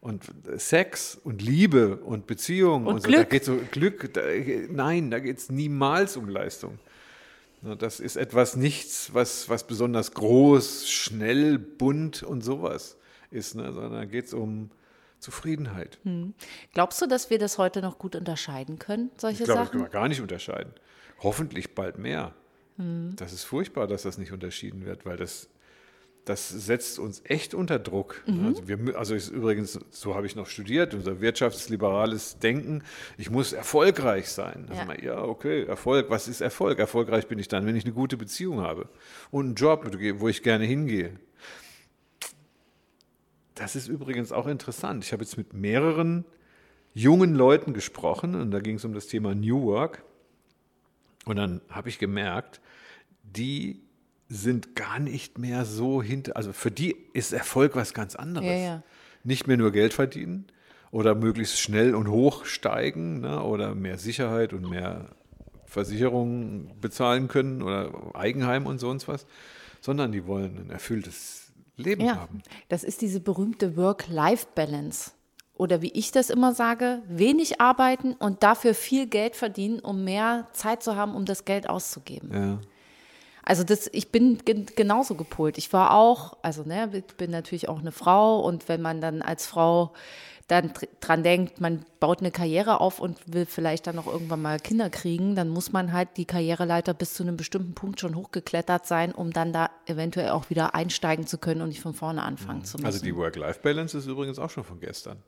Und 0.00 0.24
Sex 0.56 1.20
und 1.22 1.40
Liebe 1.40 1.96
und 1.96 2.26
Beziehung 2.26 2.86
und, 2.86 2.94
und 2.94 3.02
so, 3.04 3.10
da 3.12 3.22
geht 3.22 3.44
so 3.44 3.56
Glück, 3.70 4.12
da, 4.14 4.22
nein, 4.68 5.10
da 5.10 5.20
geht 5.20 5.38
es 5.38 5.50
niemals 5.50 6.16
um 6.16 6.28
Leistung. 6.28 6.80
Das 7.78 8.00
ist 8.00 8.16
etwas 8.16 8.56
nichts, 8.56 9.12
was, 9.12 9.48
was 9.48 9.66
besonders 9.66 10.12
groß, 10.12 10.88
schnell, 10.90 11.58
bunt 11.58 12.22
und 12.24 12.42
sowas 12.42 12.96
ist, 13.30 13.54
ne? 13.54 13.72
sondern 13.72 13.92
da 13.92 14.04
geht 14.04 14.26
es 14.26 14.34
um 14.34 14.70
Zufriedenheit. 15.18 15.98
Hm. 16.04 16.34
Glaubst 16.72 17.00
du, 17.02 17.06
dass 17.06 17.30
wir 17.30 17.38
das 17.38 17.58
heute 17.58 17.82
noch 17.82 17.98
gut 17.98 18.16
unterscheiden 18.16 18.78
können, 18.78 19.10
solche 19.16 19.42
ich 19.42 19.44
glaube, 19.44 19.58
Sachen? 19.58 19.64
Das 19.64 19.72
können 19.72 19.84
wir 19.84 19.90
gar 19.90 20.08
nicht 20.08 20.20
unterscheiden. 20.20 20.72
Hoffentlich 21.20 21.74
bald 21.74 21.98
mehr. 21.98 22.34
Hm. 22.76 23.14
Das 23.16 23.32
ist 23.32 23.44
furchtbar, 23.44 23.86
dass 23.86 24.02
das 24.02 24.18
nicht 24.18 24.32
unterschieden 24.32 24.86
wird, 24.86 25.04
weil 25.04 25.16
das 25.16 25.48
das 26.24 26.48
setzt 26.48 26.98
uns 26.98 27.22
echt 27.24 27.54
unter 27.54 27.78
Druck. 27.78 28.22
Mhm. 28.26 28.46
Also, 28.46 28.68
wir, 28.68 28.96
also 28.96 29.14
ist 29.14 29.30
übrigens, 29.30 29.80
so 29.90 30.14
habe 30.14 30.26
ich 30.26 30.36
noch 30.36 30.46
studiert, 30.46 30.94
unser 30.94 31.20
wirtschaftsliberales 31.20 32.38
Denken, 32.38 32.82
ich 33.18 33.30
muss 33.30 33.52
erfolgreich 33.52 34.28
sein. 34.28 34.68
Ja. 34.72 34.84
Mal, 34.84 35.02
ja, 35.02 35.22
okay, 35.22 35.64
Erfolg, 35.64 36.10
was 36.10 36.28
ist 36.28 36.40
Erfolg? 36.40 36.78
Erfolgreich 36.78 37.26
bin 37.26 37.38
ich 37.38 37.48
dann, 37.48 37.66
wenn 37.66 37.76
ich 37.76 37.84
eine 37.84 37.94
gute 37.94 38.16
Beziehung 38.16 38.60
habe 38.60 38.88
und 39.30 39.46
einen 39.46 39.54
Job, 39.54 39.90
wo 40.18 40.28
ich 40.28 40.42
gerne 40.42 40.64
hingehe. 40.64 41.12
Das 43.60 43.76
ist 43.76 43.88
übrigens 43.88 44.32
auch 44.32 44.46
interessant. 44.46 45.04
Ich 45.04 45.12
habe 45.12 45.22
jetzt 45.22 45.36
mit 45.36 45.52
mehreren 45.52 46.24
jungen 46.94 47.34
Leuten 47.34 47.74
gesprochen 47.74 48.34
und 48.34 48.52
da 48.52 48.60
ging 48.60 48.76
es 48.76 48.86
um 48.86 48.94
das 48.94 49.06
Thema 49.06 49.34
New 49.34 49.66
Work. 49.66 50.02
Und 51.26 51.36
dann 51.36 51.60
habe 51.68 51.90
ich 51.90 51.98
gemerkt, 51.98 52.62
die 53.22 53.82
sind 54.30 54.74
gar 54.76 54.98
nicht 54.98 55.36
mehr 55.36 55.66
so 55.66 56.02
hinter, 56.02 56.38
also 56.38 56.54
für 56.54 56.70
die 56.70 56.96
ist 57.12 57.34
Erfolg 57.34 57.76
was 57.76 57.92
ganz 57.92 58.16
anderes. 58.16 58.48
Ja, 58.48 58.54
ja. 58.54 58.82
Nicht 59.24 59.46
mehr 59.46 59.58
nur 59.58 59.72
Geld 59.72 59.92
verdienen 59.92 60.46
oder 60.90 61.14
möglichst 61.14 61.60
schnell 61.60 61.94
und 61.94 62.08
hoch 62.08 62.46
steigen 62.46 63.20
ne, 63.20 63.42
oder 63.42 63.74
mehr 63.74 63.98
Sicherheit 63.98 64.54
und 64.54 64.70
mehr 64.70 65.10
Versicherungen 65.66 66.70
bezahlen 66.80 67.28
können 67.28 67.60
oder 67.60 68.14
Eigenheim 68.14 68.64
und 68.64 68.78
sonst 68.78 69.06
was, 69.06 69.26
sondern 69.82 70.12
die 70.12 70.26
wollen 70.26 70.56
ein 70.56 70.70
erfülltes 70.70 71.49
Leben 71.80 72.04
ja, 72.04 72.16
haben. 72.16 72.42
Das 72.68 72.84
ist 72.84 73.02
diese 73.02 73.20
berühmte 73.20 73.76
Work-Life-Balance. 73.76 75.12
Oder 75.54 75.82
wie 75.82 75.90
ich 75.92 76.10
das 76.10 76.30
immer 76.30 76.54
sage, 76.54 77.02
wenig 77.06 77.60
arbeiten 77.60 78.14
und 78.14 78.42
dafür 78.42 78.72
viel 78.74 79.06
Geld 79.06 79.36
verdienen, 79.36 79.80
um 79.80 80.04
mehr 80.04 80.48
Zeit 80.52 80.82
zu 80.82 80.96
haben, 80.96 81.14
um 81.14 81.26
das 81.26 81.44
Geld 81.44 81.68
auszugeben. 81.68 82.30
Ja. 82.32 82.60
Also 83.42 83.64
das, 83.64 83.90
ich 83.92 84.12
bin 84.12 84.38
genauso 84.44 85.16
gepolt. 85.16 85.58
Ich 85.58 85.72
war 85.72 85.92
auch, 85.92 86.38
also 86.42 86.62
ne, 86.62 86.88
ich 86.92 87.16
bin 87.16 87.30
natürlich 87.30 87.68
auch 87.68 87.80
eine 87.80 87.92
Frau 87.92 88.40
und 88.40 88.68
wenn 88.68 88.80
man 88.80 89.00
dann 89.00 89.22
als 89.22 89.46
Frau 89.46 89.92
dann 90.50 90.72
dr- 90.72 90.88
dran 91.00 91.22
denkt, 91.22 91.60
man 91.60 91.84
baut 92.00 92.20
eine 92.20 92.30
Karriere 92.30 92.80
auf 92.80 93.00
und 93.00 93.18
will 93.32 93.46
vielleicht 93.46 93.86
dann 93.86 93.96
noch 93.96 94.06
irgendwann 94.06 94.42
mal 94.42 94.58
Kinder 94.58 94.90
kriegen, 94.90 95.34
dann 95.34 95.48
muss 95.48 95.72
man 95.72 95.92
halt 95.92 96.08
die 96.16 96.24
Karriereleiter 96.24 96.94
bis 96.94 97.14
zu 97.14 97.22
einem 97.22 97.36
bestimmten 97.36 97.74
Punkt 97.74 98.00
schon 98.00 98.16
hochgeklettert 98.16 98.86
sein, 98.86 99.12
um 99.12 99.32
dann 99.32 99.52
da 99.52 99.70
eventuell 99.86 100.30
auch 100.30 100.50
wieder 100.50 100.74
einsteigen 100.74 101.26
zu 101.26 101.38
können 101.38 101.60
und 101.62 101.68
nicht 101.68 101.80
von 101.80 101.94
vorne 101.94 102.22
anfangen 102.22 102.64
zu 102.64 102.78
müssen. 102.78 102.86
Also 102.86 103.02
die 103.04 103.14
Work-Life-Balance 103.14 103.96
ist 103.98 104.06
übrigens 104.06 104.38
auch 104.38 104.50
schon 104.50 104.64
von 104.64 104.80
gestern. 104.80 105.18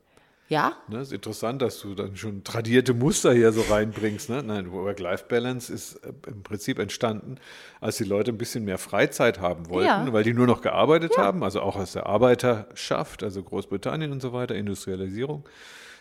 Ja, 0.49 0.77
Ne, 0.89 1.01
ist 1.01 1.13
interessant, 1.13 1.63
dass 1.63 1.81
du 1.81 1.95
dann 1.95 2.17
schon 2.17 2.45
tradierte 2.45 2.93
Muster 2.93 3.33
hier 3.33 3.53
so 3.53 3.63
reinbringst. 3.63 4.29
Ne? 4.29 4.43
Nein, 4.43 4.71
Work-Life-Balance 4.71 5.73
ist 5.73 5.95
äh, 6.05 6.13
im 6.27 6.43
Prinzip 6.43 6.79
entstanden, 6.79 7.37
als 7.81 7.97
die 7.97 8.05
Leute 8.05 8.33
ein 8.33 8.39
bisschen 8.39 8.65
mehr 8.65 8.77
Freizeit 8.79 9.41
haben 9.41 9.69
wollten, 9.71 9.87
Ja. 9.87 10.13
weil 10.13 10.25
die 10.25 10.35
nur 10.35 10.47
noch 10.47 10.61
gearbeitet 10.61 11.17
haben, 11.17 11.43
also 11.43 11.61
auch 11.63 11.77
aus 11.77 11.93
der 11.93 12.07
Arbeiterschaft, 12.07 13.23
also 13.23 13.43
Großbritannien 13.43 14.13
und 14.13 14.21
so 14.21 14.33
weiter, 14.33 14.55
Industrialisierung. 14.55 15.49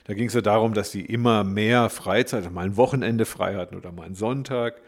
Da 0.05 0.15
ging 0.15 0.27
es 0.27 0.33
ja 0.33 0.41
darum, 0.41 0.73
dass 0.73 0.91
die 0.91 1.05
immer 1.05 1.43
mehr 1.43 1.89
Freizeit, 1.89 2.51
mal 2.51 2.65
ein 2.65 2.75
Wochenende 2.75 3.25
frei 3.25 3.55
hatten 3.55 3.75
oder 3.77 3.91
mal 3.91 4.03
einen 4.03 4.15
Sonntag. 4.15 4.81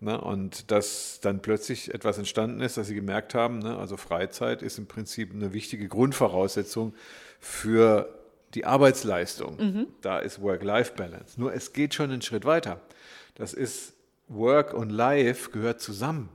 Ne? 0.00 0.20
Und 0.20 0.70
dass 0.72 1.20
dann 1.22 1.40
plötzlich 1.40 1.94
etwas 1.94 2.18
entstanden 2.18 2.60
ist, 2.62 2.76
dass 2.78 2.88
sie 2.88 2.94
gemerkt 2.94 3.34
haben, 3.34 3.60
ne? 3.60 3.76
also 3.76 3.96
Freizeit 3.96 4.62
ist 4.62 4.78
im 4.78 4.86
Prinzip 4.86 5.32
eine 5.32 5.52
wichtige 5.52 5.86
Grundvoraussetzung 5.86 6.94
für 7.38 8.08
die 8.54 8.64
Arbeitsleistung. 8.64 9.86
Da 10.00 10.18
ist 10.18 10.40
Work-Life-Balance. 10.42 11.40
Nur 11.40 11.52
es 11.54 11.72
geht 11.72 11.94
schon 11.94 12.10
einen 12.10 12.22
Schritt 12.22 12.44
weiter. 12.44 12.80
Das 13.34 13.52
ist 13.54 13.94
Work 14.28 14.72
und 14.74 14.90
Life 14.90 15.50
gehört 15.50 15.80
zusammen. 15.80 16.28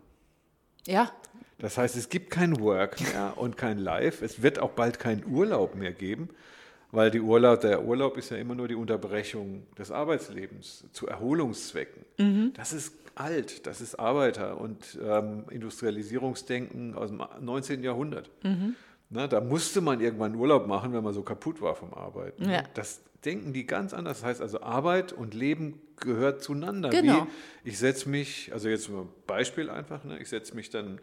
ja, 0.85 1.11
Das 1.57 1.77
heißt, 1.77 1.95
es 1.95 2.09
gibt 2.09 2.29
kein 2.29 2.59
Work 2.59 3.01
mehr 3.01 3.33
und 3.37 3.57
kein 3.57 3.77
Life. 3.79 4.23
Es 4.23 4.41
wird 4.41 4.59
auch 4.59 4.71
bald 4.71 4.99
keinen 4.99 5.25
Urlaub 5.25 5.75
mehr 5.75 5.91
geben, 5.93 6.29
weil 6.91 7.11
die 7.11 7.19
Urlaub, 7.21 7.61
der 7.61 7.83
Urlaub 7.83 8.17
ist 8.17 8.31
ja 8.31 8.37
immer 8.37 8.55
nur 8.55 8.67
die 8.67 8.75
Unterbrechung 8.75 9.65
des 9.77 9.91
Arbeitslebens 9.91 10.85
zu 10.93 11.07
Erholungszwecken. 11.07 12.51
Das 12.55 12.73
ist 12.73 12.93
alt, 13.15 13.65
das 13.67 13.81
ist 13.81 13.95
Arbeiter- 13.99 14.57
und 14.59 14.97
ähm, 15.03 15.43
Industrialisierungsdenken 15.49 16.95
aus 16.95 17.09
dem 17.09 17.21
19. 17.41 17.83
Jahrhundert. 17.83 18.29
Na, 19.09 19.27
da 19.27 19.41
musste 19.41 19.81
man 19.81 20.01
irgendwann 20.01 20.35
Urlaub 20.35 20.67
machen, 20.67 20.93
wenn 20.93 21.03
man 21.03 21.13
so 21.13 21.23
kaputt 21.23 21.61
war 21.61 21.75
vom 21.75 21.93
Arbeiten. 21.93 22.49
Ja. 22.49 22.63
Das 22.75 23.01
denken 23.25 23.53
die 23.53 23.65
ganz 23.65 23.93
anders. 23.93 24.19
Das 24.19 24.25
heißt 24.27 24.41
also, 24.41 24.61
Arbeit 24.61 25.13
und 25.13 25.33
Leben 25.33 25.81
gehört 25.99 26.43
zueinander. 26.43 26.89
Genau. 26.89 27.27
Wie 27.63 27.69
ich 27.71 27.79
setze 27.79 28.07
mich, 28.07 28.53
also 28.53 28.69
jetzt 28.69 28.89
mal 28.89 29.01
ein 29.01 29.09
Beispiel 29.25 29.69
einfach, 29.69 30.03
ne? 30.03 30.19
ich 30.19 30.29
setze 30.29 30.55
mich 30.55 30.69
dann 30.69 31.01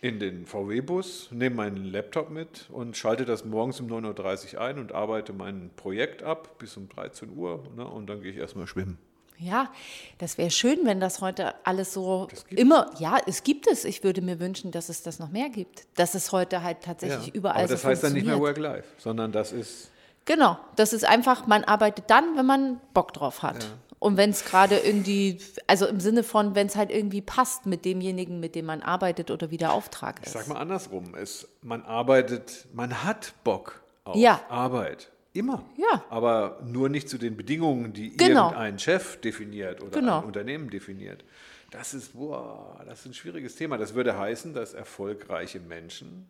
in 0.00 0.20
den 0.20 0.46
VW-Bus, 0.46 1.30
nehme 1.32 1.56
meinen 1.56 1.84
Laptop 1.84 2.30
mit 2.30 2.68
und 2.70 2.96
schalte 2.96 3.24
das 3.24 3.44
morgens 3.44 3.80
um 3.80 3.88
9.30 3.88 4.54
Uhr 4.54 4.60
ein 4.60 4.78
und 4.78 4.92
arbeite 4.92 5.32
mein 5.32 5.70
Projekt 5.76 6.22
ab 6.22 6.58
bis 6.58 6.76
um 6.76 6.88
13 6.88 7.30
Uhr 7.30 7.64
ne? 7.76 7.86
und 7.86 8.06
dann 8.06 8.22
gehe 8.22 8.30
ich 8.30 8.38
erstmal 8.38 8.66
schwimmen. 8.66 8.98
Ja, 9.38 9.70
das 10.18 10.38
wäre 10.38 10.50
schön, 10.50 10.80
wenn 10.84 10.98
das 11.00 11.20
heute 11.20 11.54
alles 11.64 11.92
so 11.92 12.28
immer, 12.50 12.90
ja, 12.98 13.18
es 13.26 13.42
gibt 13.42 13.66
es. 13.66 13.84
Ich 13.84 14.02
würde 14.02 14.22
mir 14.22 14.40
wünschen, 14.40 14.70
dass 14.70 14.88
es 14.88 15.02
das 15.02 15.18
noch 15.18 15.30
mehr 15.30 15.48
gibt. 15.50 15.86
Dass 15.96 16.14
es 16.14 16.32
heute 16.32 16.62
halt 16.62 16.78
tatsächlich 16.82 17.34
überall 17.34 17.58
Aber 17.64 17.68
das 17.68 17.82
so 17.82 17.88
heißt 17.88 18.02
dann 18.04 18.12
nicht 18.14 18.26
mehr. 18.26 18.40
Work-Life, 18.40 18.88
sondern 18.98 19.32
das 19.32 19.52
ist 19.52 19.90
Genau, 20.24 20.58
das 20.74 20.92
ist 20.92 21.04
einfach, 21.04 21.46
man 21.46 21.62
arbeitet 21.62 22.06
dann, 22.08 22.36
wenn 22.36 22.46
man 22.46 22.80
Bock 22.94 23.12
drauf 23.12 23.42
hat. 23.42 23.64
Und 24.00 24.16
wenn 24.16 24.30
es 24.30 24.44
gerade 24.44 24.76
irgendwie, 24.76 25.38
also 25.68 25.86
im 25.86 26.00
Sinne 26.00 26.22
von, 26.24 26.54
wenn 26.54 26.66
es 26.66 26.74
halt 26.76 26.90
irgendwie 26.90 27.22
passt 27.22 27.64
mit 27.64 27.84
demjenigen, 27.84 28.40
mit 28.40 28.54
dem 28.56 28.66
man 28.66 28.82
arbeitet 28.82 29.30
oder 29.30 29.50
wie 29.50 29.56
der 29.56 29.72
Auftrag 29.72 30.16
Ich 30.20 30.26
ist. 30.26 30.32
sag 30.32 30.48
mal 30.48 30.56
andersrum, 30.58 31.14
es, 31.14 31.46
man 31.62 31.82
arbeitet, 31.82 32.66
man 32.74 33.04
hat 33.04 33.34
Bock 33.44 33.80
auf 34.04 34.16
Ja. 34.16 34.40
Arbeit. 34.48 35.10
Immer. 35.36 35.64
Ja. 35.76 36.04
Aber 36.08 36.60
nur 36.64 36.88
nicht 36.88 37.08
zu 37.08 37.18
den 37.18 37.36
Bedingungen, 37.36 37.92
die 37.92 38.16
Genau. 38.16 38.46
irgendein 38.46 38.78
Chef 38.78 39.20
definiert 39.20 39.82
oder 39.82 40.00
Genau. 40.00 40.20
ein 40.20 40.24
Unternehmen 40.24 40.70
definiert. 40.70 41.24
Das 41.70 41.94
ist, 41.94 42.14
boah, 42.14 42.82
das 42.86 43.00
ist 43.00 43.06
ein 43.06 43.14
schwieriges 43.14 43.56
Thema. 43.56 43.76
Das 43.76 43.94
würde 43.94 44.18
heißen, 44.18 44.54
dass 44.54 44.72
erfolgreiche 44.72 45.60
Menschen 45.60 46.26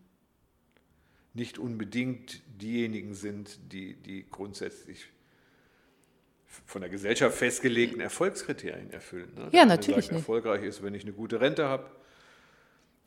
nicht 1.34 1.58
unbedingt 1.58 2.40
diejenigen 2.60 3.14
sind, 3.14 3.58
die, 3.72 3.94
die 3.94 4.24
grundsätzlich 4.30 5.06
von 6.64 6.80
der 6.80 6.88
Gesellschaft 6.90 7.36
festgelegten 7.36 8.00
Erfolgskriterien 8.00 8.90
erfüllen. 8.90 9.32
Ne? 9.36 9.48
Ja, 9.52 9.66
natürlich 9.66 10.10
nicht. 10.10 10.20
erfolgreich 10.20 10.62
ist, 10.64 10.82
wenn 10.82 10.94
ich 10.94 11.02
eine 11.02 11.12
gute 11.12 11.40
Rente 11.40 11.66
habe. 11.68 11.90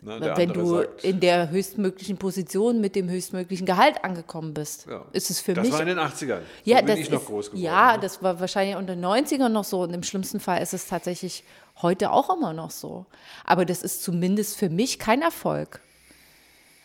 Ne, 0.02 0.34
wenn 0.36 0.54
du 0.54 0.78
sagt, 0.78 1.04
in 1.04 1.20
der 1.20 1.50
höchstmöglichen 1.50 2.18
Position 2.18 2.80
mit 2.80 2.96
dem 2.96 3.10
höchstmöglichen 3.10 3.66
Gehalt 3.66 4.04
angekommen 4.04 4.54
bist, 4.54 4.86
Ja. 4.90 5.06
ist 5.12 5.30
es 5.30 5.42
für 5.42 5.54
das 5.54 5.66
mich 5.66 5.74
war 5.74 5.82
in 5.82 5.88
den 5.88 6.00
80ern. 6.00 6.40
Ja, 6.64 6.78
so 6.78 6.86
bin 6.86 6.88
das 6.88 7.00
ich 7.00 7.10
noch 7.10 7.22
ist, 7.22 7.28
groß 7.28 7.46
geworden. 7.52 7.64
Ja, 7.64 7.94
ne? 7.94 8.00
das 8.00 8.24
war 8.24 8.40
wahrscheinlich 8.40 8.76
unter 8.78 8.96
den 8.96 9.04
90ern 9.04 9.50
noch 9.50 9.66
so 9.66 9.82
und 9.82 9.94
im 9.94 10.04
schlimmsten 10.04 10.40
Fall 10.40 10.62
ist 10.62 10.74
es 10.74 10.88
tatsächlich 10.88 11.44
heute 11.82 12.12
auch 12.12 12.34
immer 12.36 12.54
noch 12.54 12.72
so. 12.72 13.06
Aber 13.44 13.66
das 13.66 13.84
ist 13.84 14.04
zumindest 14.04 14.58
für 14.58 14.70
mich 14.70 15.00
kein 15.00 15.22
Erfolg. 15.22 15.82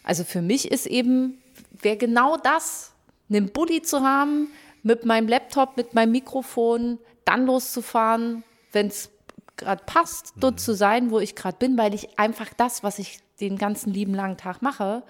Also 0.02 0.24
für 0.24 0.42
mich 0.42 0.70
ist 0.70 0.86
eben, 0.86 1.38
wäre 1.70 1.96
genau 1.96 2.36
das, 2.36 2.92
einen 3.30 3.50
Bulli 3.50 3.82
zu 3.82 4.00
haben, 4.00 4.48
mit 4.82 5.04
meinem 5.06 5.28
Laptop, 5.28 5.76
mit 5.76 5.94
meinem 5.94 6.12
Mikrofon, 6.12 6.98
dann 7.24 7.46
loszufahren, 7.46 8.44
wenn 8.72 8.88
es 8.88 9.10
gerade 9.56 9.82
passt, 9.84 10.32
dort 10.36 10.60
zu 10.60 10.74
sein, 10.74 11.10
wo 11.10 11.20
ich 11.20 11.34
gerade 11.34 11.56
bin, 11.58 11.78
weil 11.78 11.94
ich 11.94 12.18
einfach 12.18 12.52
das, 12.54 12.82
was 12.82 12.98
ich 12.98 13.18
den 13.40 13.58
ganzen 13.58 13.92
lieben 13.92 14.14
langen 14.14 14.36
Tag 14.36 14.62
mache, 14.62 15.02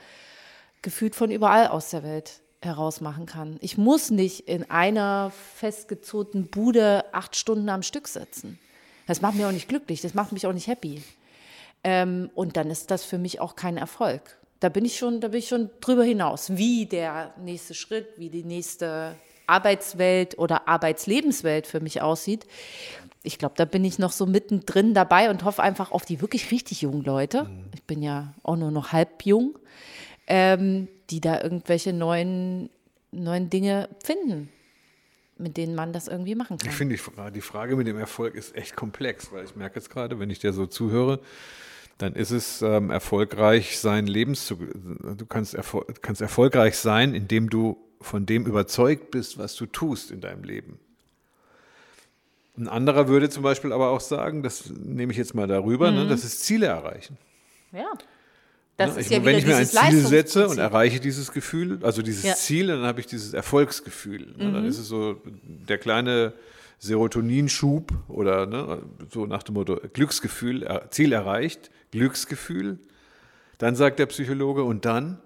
gefühlt 0.83 1.15
von 1.15 1.31
überall 1.31 1.69
aus 1.69 1.91
der 1.91 2.03
Welt 2.03 2.41
heraus 2.63 3.01
machen 3.01 3.27
kann. 3.27 3.59
Ich 3.61 3.77
muss 3.79 4.11
nicht 4.11 4.49
in 4.49 4.71
einer 4.71 5.33
festgezogenen 5.57 6.49
Bude 6.49 7.05
acht 7.13 7.37
Stunden 7.37 7.69
am 7.69 7.83
Stück 7.83 8.09
sitzen. 8.09 8.59
Das 9.07 9.21
macht 9.21 9.35
mich 9.35 9.45
auch 9.45 9.53
nicht 9.53 9.69
glücklich, 9.69 10.01
das 10.01 10.15
macht 10.15 10.33
mich 10.33 10.47
auch 10.47 10.53
nicht 10.53 10.67
happy. 10.67 11.03
Ähm, 11.83 12.31
und 12.35 12.57
dann 12.57 12.71
ist 12.71 12.91
das 12.91 13.05
für 13.05 13.19
mich 13.19 13.41
auch 13.41 13.57
kein 13.57 13.77
Erfolg. 13.77 14.39
Da 14.61 14.71
bin 14.71 14.87
ich 14.87 14.97
schon, 14.97 15.21
da 15.21 15.29
bin 15.29 15.41
ich 15.41 15.49
schon 15.49 15.69
drüber 15.81 16.05
hinaus, 16.05 16.57
wie 16.57 16.87
der 16.87 17.35
nächste 17.39 17.75
Schritt, 17.75 18.09
wie 18.17 18.31
die 18.31 18.45
nächste 18.45 19.15
Arbeitswelt 19.47 20.39
oder 20.39 20.69
Arbeitslebenswelt 20.69 21.67
für 21.67 21.81
mich 21.81 22.01
aussieht. 22.01 22.47
Ich 23.27 23.39
glaube, 23.39 23.55
da 23.57 23.65
bin 23.65 23.85
ich 23.85 23.99
noch 23.99 24.13
so 24.13 24.27
mittendrin 24.27 24.95
dabei 24.95 25.31
und 25.31 25.45
hoffe 25.45 25.63
einfach 25.63 25.91
auf 25.91 26.05
die 26.05 26.21
wirklich 26.21 26.51
richtig 26.51 26.83
jungen 26.83 27.03
Leute. 27.03 27.49
Ich 27.75 27.83
bin 27.83 28.03
ja 28.03 28.35
auch 28.43 28.57
nur 28.57 28.71
noch 28.71 28.93
halb 28.93 29.25
jung, 29.25 29.59
ähm, 30.27 30.89
die 31.09 31.21
da 31.21 31.41
irgendwelche 31.41 31.93
neuen, 31.95 32.69
neuen 33.13 33.49
Dinge 33.49 33.89
finden, 34.05 34.51
mit 35.39 35.57
denen 35.57 35.75
man 35.75 35.93
das 35.93 36.07
irgendwie 36.07 36.35
machen 36.35 36.59
kann. 36.59 36.69
Ich 36.69 36.77
finde, 36.77 36.97
die 37.33 37.41
Frage 37.41 37.77
mit 37.77 37.87
dem 37.87 37.99
Erfolg 37.99 38.35
ist 38.35 38.55
echt 38.55 38.77
komplex, 38.77 39.33
weil 39.33 39.45
ich 39.45 39.57
merke 39.57 39.77
jetzt 39.77 39.89
gerade, 39.89 40.21
wenn 40.21 40.29
ich 40.29 40.39
dir 40.39 40.53
so 40.53 40.67
zuhöre, 40.67 41.21
dann 41.99 42.15
ist 42.15 42.31
es 42.31 42.61
ähm, 42.61 42.91
erfolgreich 42.91 43.79
sein 43.79 44.07
Lebens 44.07 44.47
zu, 44.47 44.57
du 44.57 45.27
kannst, 45.27 45.55
erfol 45.55 45.87
kannst 46.03 46.21
erfolgreich 46.21 46.77
sein, 46.77 47.15
indem 47.15 47.49
du 47.49 47.79
von 48.01 48.27
dem 48.27 48.47
überzeugt 48.47 49.11
bist, 49.11 49.39
was 49.39 49.55
du 49.57 49.67
tust 49.67 50.11
in 50.11 50.21
deinem 50.21 50.45
Leben. 50.45 50.79
Ein 52.57 52.69
anderer 52.69 53.09
würde 53.09 53.29
zum 53.31 53.43
Beispiel 53.43 53.73
aber 53.73 53.91
auch 53.91 54.01
sagen, 54.01 54.43
das 54.43 54.71
nehme 54.71 55.11
ich 55.13 55.19
jetzt 55.19 55.35
mal 55.35 55.47
darüber, 55.49 55.91
Mhm. 55.91 55.97
ne, 55.99 56.07
das 56.07 56.25
ist 56.25 56.41
Ziele 56.45 56.67
erreichen. 56.67 57.19
Ja. 57.73 57.87
Das 58.77 58.95
Ne? 58.95 59.01
ist 59.01 59.07
ich, 59.11 59.17
ja 59.17 59.25
wenn 59.25 59.37
ich 59.39 59.47
mir 59.47 59.57
ein 59.57 59.67
Ziel 59.67 60.01
setze 60.07 60.49
und 60.49 60.59
erreiche 60.59 60.99
dieses 61.01 61.33
Gefühl, 61.33 61.79
also 61.83 62.03
dieses 62.03 62.23
Ja. 62.25 62.33
Mhm. 62.33 62.37
Ziel, 62.37 62.67
dann 62.69 62.83
habe 62.83 63.01
ich 63.01 63.07
dieses 63.07 63.33
Erfolgsgefühl. 63.35 64.27
Ne? 64.37 64.53
Dann 64.53 64.65
ist 64.65 64.79
es 64.79 64.87
so 64.89 65.21
der 65.45 65.79
kleine 65.79 66.33
Serotoninschub 66.79 67.93
oder 68.09 68.47
ne, 68.47 68.83
so 69.11 69.27
nach 69.27 69.43
dem 69.43 69.55
Motto 69.55 69.81
Glücksgefühl, 69.93 70.67
Ziel 70.91 71.13
erreicht, 71.13 71.71
Glücksgefühl. 71.93 72.79
Dann 73.59 73.75
sagt 73.77 73.99
der 73.99 74.07
Psychologe 74.07 74.63
und 74.65 74.85
dann, 74.85 75.19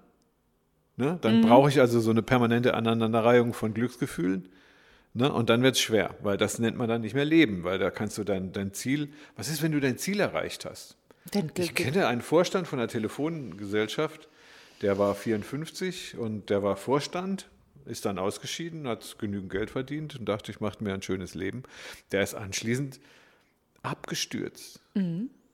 ne, 0.97 1.13
Mhm. 1.13 1.21
dann 1.21 1.41
brauche 1.41 1.69
ich 1.69 1.79
also 1.79 1.99
so 1.99 2.11
eine 2.11 2.21
permanente 2.21 2.73
Aneinanderreihung 2.73 3.53
von 3.53 3.73
Glücksgefühlen. 3.73 4.49
Ne, 5.13 5.31
und 5.31 5.49
dann 5.49 5.63
wird 5.63 5.75
es 5.75 5.81
schwer, 5.81 6.15
weil 6.21 6.37
das 6.37 6.59
nennt 6.59 6.77
man 6.77 6.87
dann 6.87 7.01
nicht 7.01 7.15
mehr 7.15 7.25
Leben, 7.25 7.63
weil 7.63 7.79
da 7.79 7.89
kannst 7.89 8.17
du 8.17 8.23
dein, 8.23 8.51
dein 8.51 8.73
Ziel, 8.73 9.11
was 9.35 9.49
ist, 9.49 9.63
wenn 9.63 9.71
du 9.71 9.79
dein 9.79 9.97
Ziel 9.97 10.19
erreicht 10.19 10.65
hast? 10.65 10.97
Denn 11.33 11.51
Ich 11.57 11.73
kenne 11.73 12.07
einen 12.07 12.21
Vorstand 12.21 12.67
von 12.67 12.79
einer 12.79 12.87
Telefongesellschaft, 12.87 14.29
der 14.81 14.97
war 14.97 15.15
54 15.15 16.17
und 16.17 16.49
der 16.49 16.63
war 16.63 16.75
Vorstand, 16.77 17.49
ist 17.85 18.05
dann 18.05 18.19
ausgeschieden, 18.19 18.87
hat 18.87 19.17
genügend 19.19 19.51
Geld 19.51 19.71
verdient 19.71 20.15
und 20.17 20.25
dachte, 20.25 20.51
ich 20.51 20.59
mache 20.59 20.83
mir 20.83 20.93
ein 20.93 21.01
schönes 21.01 21.33
Leben. 21.33 21.63
Der 22.11 22.21
ist 22.21 22.35
anschließend 22.35 22.99
abgestürzt. 23.81 24.79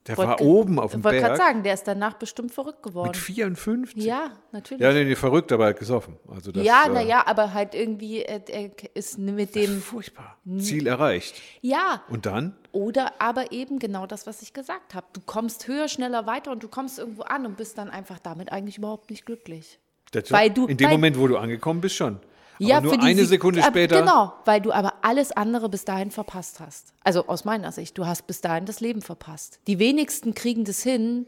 Der 0.06 0.16
war 0.18 0.28
Wollte- 0.28 0.44
oben 0.44 0.78
auf 0.78 0.92
dem 0.92 1.00
Ich 1.00 1.04
wollte 1.04 1.18
gerade 1.18 1.34
Berg 1.36 1.46
sagen, 1.48 1.62
der 1.62 1.74
ist 1.74 1.84
danach 1.88 2.14
bestimmt 2.14 2.52
verrückt 2.52 2.82
geworden. 2.82 3.08
mit 3.08 3.16
54. 3.16 4.04
Ja, 4.04 4.30
natürlich. 4.52 4.80
Ja, 4.82 4.92
nee, 4.92 5.04
nee, 5.04 5.16
verrückt, 5.16 5.50
aber 5.52 5.64
halt 5.64 5.78
gesoffen. 5.78 6.16
Also 6.32 6.52
das, 6.52 6.64
ja, 6.64 6.84
äh, 6.86 6.90
naja, 6.90 7.24
aber 7.26 7.52
halt 7.54 7.74
irgendwie 7.74 8.22
äh, 8.22 8.70
ist 8.94 9.18
mit 9.18 9.54
dem. 9.54 9.80
Furchtbar. 9.80 10.36
Ziel 10.58 10.86
erreicht. 10.86 11.34
Ja, 11.60 12.02
Und 12.08 12.26
dann? 12.26 12.54
oder 12.72 13.14
aber 13.20 13.50
eben 13.52 13.78
genau 13.78 14.06
das, 14.06 14.26
was 14.26 14.42
ich 14.42 14.52
gesagt 14.52 14.94
habe. 14.94 15.06
Du 15.12 15.20
kommst 15.24 15.66
höher, 15.66 15.88
schneller 15.88 16.26
weiter 16.26 16.52
und 16.52 16.62
du 16.62 16.68
kommst 16.68 16.98
irgendwo 16.98 17.22
an 17.22 17.44
und 17.46 17.56
bist 17.56 17.76
dann 17.78 17.90
einfach 17.90 18.18
damit 18.18 18.52
eigentlich 18.52 18.78
überhaupt 18.78 19.10
nicht 19.10 19.26
glücklich. 19.26 19.78
Das 20.12 20.30
Weil 20.30 20.50
du- 20.50 20.66
in 20.66 20.76
dem 20.76 20.90
Moment, 20.90 21.18
wo 21.18 21.26
du 21.26 21.36
angekommen 21.36 21.80
bist, 21.80 21.96
schon. 21.96 22.20
Ja, 22.58 22.80
nur 22.80 22.98
eine 23.02 23.26
Sekunde 23.26 23.62
später. 23.62 24.00
Genau, 24.00 24.32
weil 24.46 24.62
du 24.62 24.72
aber 24.72 24.94
alles 25.06 25.30
andere 25.30 25.68
bis 25.68 25.84
dahin 25.84 26.10
verpasst 26.10 26.58
hast. 26.58 26.92
Also 27.04 27.28
aus 27.28 27.44
meiner 27.44 27.70
Sicht, 27.70 27.96
du 27.96 28.06
hast 28.06 28.26
bis 28.26 28.40
dahin 28.40 28.66
das 28.66 28.80
Leben 28.80 29.02
verpasst. 29.02 29.60
Die 29.68 29.78
wenigsten 29.78 30.34
kriegen 30.34 30.64
das 30.64 30.82
hin, 30.82 31.26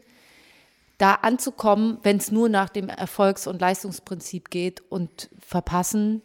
da 0.97 1.13
anzukommen, 1.13 1.97
wenn 2.03 2.17
es 2.17 2.29
nur 2.29 2.49
nach 2.49 2.67
dem 2.67 2.89
Erfolgs- 2.89 3.47
und 3.47 3.61
Leistungsprinzip 3.61 4.49
geht 4.49 4.81
und 4.91 5.29
verpassen 5.39 6.21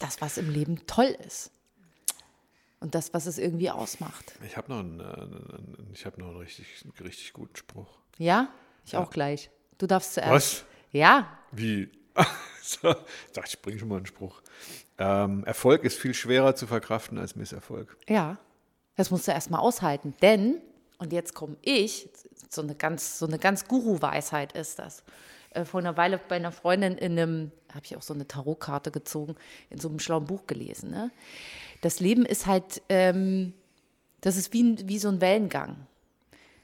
das, 0.00 0.20
was 0.20 0.36
im 0.36 0.50
Leben 0.50 0.84
toll 0.88 1.16
ist. 1.24 1.52
Und 2.80 2.96
das, 2.96 3.14
was 3.14 3.26
es 3.26 3.38
irgendwie 3.38 3.70
ausmacht. 3.70 4.34
Ich 4.44 4.56
habe 4.56 4.72
noch, 4.72 4.80
einen, 4.80 4.98
äh, 4.98 5.92
ich 5.92 6.06
hab 6.06 6.18
noch 6.18 6.28
einen 6.28 6.38
richtig, 6.38 6.66
richtig 7.00 7.32
guten 7.34 7.54
Spruch. 7.54 8.00
Ja? 8.18 8.48
Ich 8.84 8.96
auch 8.96 9.10
gleich. 9.10 9.50
Du 9.78 9.86
darfst 9.86 10.14
zuerst. 10.14 10.32
Was? 10.32 10.64
Ja, 10.90 11.38
Wie? 11.52 11.88
so, 12.62 12.94
sag, 13.32 13.48
ich 13.48 13.60
bringe 13.60 13.78
schon 13.78 13.88
mal 13.88 13.96
einen 13.96 14.06
Spruch. 14.06 14.42
Ähm, 14.98 15.44
Erfolg 15.44 15.84
ist 15.84 15.98
viel 15.98 16.14
schwerer 16.14 16.54
zu 16.54 16.66
verkraften 16.66 17.18
als 17.18 17.36
Misserfolg. 17.36 17.96
Ja, 18.08 18.38
das 18.96 19.10
musst 19.10 19.28
du 19.28 19.32
erstmal 19.32 19.60
aushalten. 19.60 20.14
Denn, 20.22 20.60
und 20.98 21.12
jetzt 21.12 21.34
komme 21.34 21.56
ich, 21.62 22.08
so 22.50 22.62
eine 22.62 22.74
ganz, 22.74 23.18
so 23.18 23.28
ganz 23.28 23.68
Guru-Weisheit 23.68 24.52
ist 24.52 24.78
das. 24.78 25.04
Äh, 25.50 25.64
Vor 25.64 25.80
einer 25.80 25.96
Weile 25.96 26.18
bei 26.28 26.36
einer 26.36 26.52
Freundin 26.52 26.96
in 26.98 27.18
einem, 27.18 27.52
habe 27.72 27.84
ich 27.84 27.96
auch 27.96 28.02
so 28.02 28.14
eine 28.14 28.26
Tarotkarte 28.26 28.90
gezogen, 28.90 29.36
in 29.70 29.78
so 29.78 29.88
einem 29.88 30.00
schlauen 30.00 30.24
Buch 30.24 30.46
gelesen. 30.46 30.90
Ne? 30.90 31.10
Das 31.80 32.00
Leben 32.00 32.24
ist 32.24 32.46
halt, 32.46 32.82
ähm, 32.88 33.52
das 34.20 34.36
ist 34.36 34.52
wie, 34.52 34.76
wie 34.88 34.98
so 34.98 35.08
ein 35.08 35.20
Wellengang. 35.20 35.76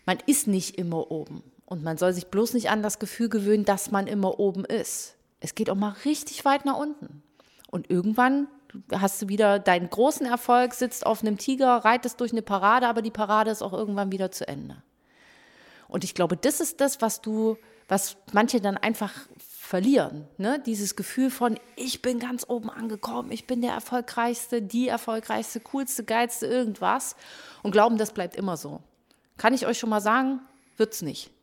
Man 0.06 0.18
ist 0.26 0.48
nicht 0.48 0.76
immer 0.76 1.10
oben. 1.10 1.42
Und 1.66 1.82
man 1.82 1.96
soll 1.96 2.12
sich 2.12 2.26
bloß 2.26 2.54
nicht 2.54 2.68
an 2.68 2.82
das 2.82 2.98
Gefühl 2.98 3.28
gewöhnen, 3.28 3.64
dass 3.64 3.90
man 3.90 4.06
immer 4.06 4.38
oben 4.38 4.64
ist. 4.64 5.16
Es 5.44 5.54
geht 5.54 5.68
auch 5.68 5.74
mal 5.74 5.94
richtig 6.06 6.46
weit 6.46 6.64
nach 6.64 6.78
unten. 6.78 7.22
Und 7.70 7.90
irgendwann 7.90 8.48
hast 8.90 9.20
du 9.20 9.28
wieder 9.28 9.58
deinen 9.58 9.90
großen 9.90 10.24
Erfolg, 10.24 10.72
sitzt 10.72 11.04
auf 11.04 11.20
einem 11.20 11.36
Tiger, 11.36 11.76
reitest 11.84 12.18
durch 12.20 12.32
eine 12.32 12.40
Parade, 12.40 12.88
aber 12.88 13.02
die 13.02 13.10
Parade 13.10 13.50
ist 13.50 13.60
auch 13.60 13.74
irgendwann 13.74 14.10
wieder 14.10 14.30
zu 14.30 14.48
Ende. 14.48 14.82
Und 15.86 16.02
ich 16.02 16.14
glaube, 16.14 16.38
das 16.38 16.60
ist 16.60 16.80
das, 16.80 17.02
was 17.02 17.20
du, 17.20 17.58
was 17.88 18.16
manche 18.32 18.62
dann 18.62 18.78
einfach 18.78 19.12
verlieren. 19.36 20.26
Ne? 20.38 20.62
Dieses 20.64 20.96
Gefühl 20.96 21.28
von, 21.28 21.60
ich 21.76 22.00
bin 22.00 22.20
ganz 22.20 22.46
oben 22.48 22.70
angekommen, 22.70 23.30
ich 23.30 23.46
bin 23.46 23.60
der 23.60 23.74
Erfolgreichste, 23.74 24.62
die 24.62 24.88
Erfolgreichste, 24.88 25.60
coolste, 25.60 26.04
geilste, 26.04 26.46
irgendwas. 26.46 27.16
Und 27.62 27.72
glauben, 27.72 27.98
das 27.98 28.12
bleibt 28.12 28.34
immer 28.34 28.56
so. 28.56 28.80
Kann 29.36 29.52
ich 29.52 29.66
euch 29.66 29.78
schon 29.78 29.90
mal 29.90 30.00
sagen, 30.00 30.40
wird's 30.78 31.02
nicht. 31.02 31.33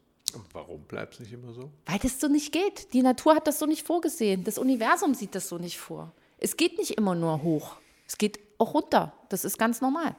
Warum 0.53 0.81
bleibt 0.83 1.15
es 1.15 1.19
nicht 1.19 1.33
immer 1.33 1.53
so? 1.53 1.71
Weil 1.85 1.99
das 1.99 2.19
so 2.19 2.27
nicht 2.27 2.51
geht. 2.51 2.93
Die 2.93 3.01
Natur 3.01 3.35
hat 3.35 3.47
das 3.47 3.59
so 3.59 3.65
nicht 3.65 3.85
vorgesehen. 3.85 4.43
Das 4.43 4.57
Universum 4.57 5.13
sieht 5.13 5.35
das 5.35 5.49
so 5.49 5.57
nicht 5.57 5.77
vor. 5.77 6.13
Es 6.37 6.57
geht 6.57 6.77
nicht 6.77 6.91
immer 6.91 7.15
nur 7.15 7.43
hoch. 7.43 7.77
Es 8.07 8.17
geht 8.17 8.39
auch 8.57 8.73
runter. 8.73 9.13
Das 9.29 9.45
ist 9.45 9.57
ganz 9.57 9.81
normal. 9.81 10.15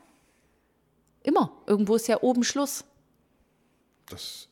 Immer. 1.23 1.53
Irgendwo 1.67 1.97
ist 1.97 2.09
ja 2.09 2.23
oben 2.23 2.45
Schluss. 2.45 2.85
Das. 4.09 4.49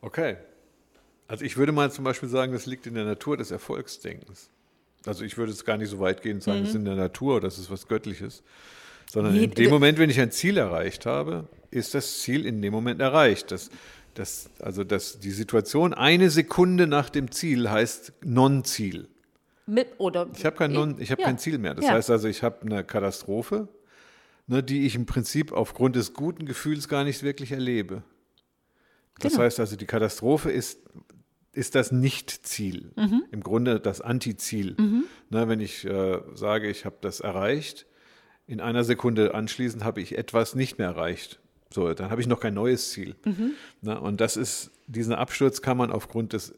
Okay. 0.00 0.36
Also 1.26 1.44
ich 1.44 1.56
würde 1.56 1.72
mal 1.72 1.90
zum 1.92 2.04
Beispiel 2.04 2.28
sagen, 2.28 2.52
das 2.52 2.66
liegt 2.66 2.86
in 2.86 2.94
der 2.94 3.04
Natur 3.04 3.36
des 3.36 3.50
Erfolgsdenkens. 3.50 4.50
Also 5.04 5.24
ich 5.24 5.36
würde 5.36 5.52
es 5.52 5.64
gar 5.64 5.76
nicht 5.76 5.90
so 5.90 6.00
weit 6.00 6.22
gehen 6.22 6.36
und 6.36 6.42
sagen, 6.42 6.62
es 6.62 6.70
ist 6.70 6.74
in 6.74 6.84
der 6.84 6.96
Natur, 6.96 7.40
das 7.40 7.58
ist 7.58 7.70
was 7.70 7.86
Göttliches. 7.86 8.42
Sondern 9.10 9.34
in 9.36 9.50
dem 9.50 9.70
Moment, 9.70 9.98
wenn 9.98 10.10
ich 10.10 10.20
ein 10.20 10.30
Ziel 10.30 10.56
erreicht 10.58 11.06
habe, 11.06 11.48
ist 11.70 11.94
das 11.94 12.20
Ziel 12.20 12.44
in 12.46 12.60
dem 12.62 12.72
Moment 12.72 13.00
erreicht. 13.00 13.50
Das, 13.50 13.70
das, 14.14 14.50
also 14.60 14.84
das, 14.84 15.18
die 15.20 15.30
Situation 15.30 15.94
eine 15.94 16.28
Sekunde 16.30 16.86
nach 16.86 17.08
dem 17.10 17.30
Ziel 17.30 17.70
heißt 17.70 18.12
Non-Ziel. 18.24 19.08
Mit, 19.66 19.88
oder 19.98 20.28
Ich 20.34 20.44
habe 20.44 20.56
kein, 20.56 20.72
Non, 20.72 20.96
ich 20.98 21.10
hab 21.10 21.18
Ja. 21.18 21.26
kein 21.26 21.38
Ziel 21.38 21.58
mehr. 21.58 21.74
Das 21.74 21.84
Ja. 21.86 21.92
heißt 21.92 22.10
also, 22.10 22.28
ich 22.28 22.42
habe 22.42 22.62
eine 22.62 22.84
Katastrophe, 22.84 23.68
ne, 24.46 24.62
die 24.62 24.86
ich 24.86 24.94
im 24.94 25.04
Prinzip 25.06 25.52
aufgrund 25.52 25.96
des 25.96 26.14
guten 26.14 26.46
Gefühls 26.46 26.88
gar 26.88 27.04
nicht 27.04 27.22
wirklich 27.22 27.52
erlebe. 27.52 28.02
Das 29.20 29.32
Genau. 29.32 29.44
heißt 29.44 29.60
also, 29.60 29.76
die 29.76 29.86
Katastrophe 29.86 30.50
ist, 30.50 30.80
ist 31.52 31.74
das 31.74 31.92
Nicht-Ziel. 31.92 32.92
Mhm. 32.96 33.24
Im 33.30 33.42
Grunde 33.42 33.80
das 33.80 34.00
Anti-Ziel. 34.00 34.76
Ne, 35.30 35.48
wenn 35.48 35.60
ich 35.60 35.84
äh, 35.84 36.20
sage, 36.34 36.68
ich 36.70 36.84
habe 36.84 36.96
das 37.00 37.20
erreicht, 37.20 37.84
in 38.48 38.60
einer 38.60 38.82
Sekunde 38.82 39.34
anschließend 39.34 39.84
habe 39.84 40.00
ich 40.00 40.18
etwas 40.18 40.56
nicht 40.56 40.78
mehr 40.78 40.88
erreicht. 40.88 41.38
So, 41.72 41.92
dann 41.94 42.10
habe 42.10 42.20
ich 42.20 42.26
noch 42.26 42.40
kein 42.40 42.54
neues 42.54 42.90
Ziel. 42.90 43.14
Mhm. 43.24 43.52
Ne, 43.82 44.00
und 44.00 44.20
das 44.20 44.36
ist, 44.36 44.70
diesen 44.86 45.12
Absturz 45.14 45.62
kann 45.62 45.76
man 45.76 45.92
aufgrund 45.92 46.32
des 46.32 46.54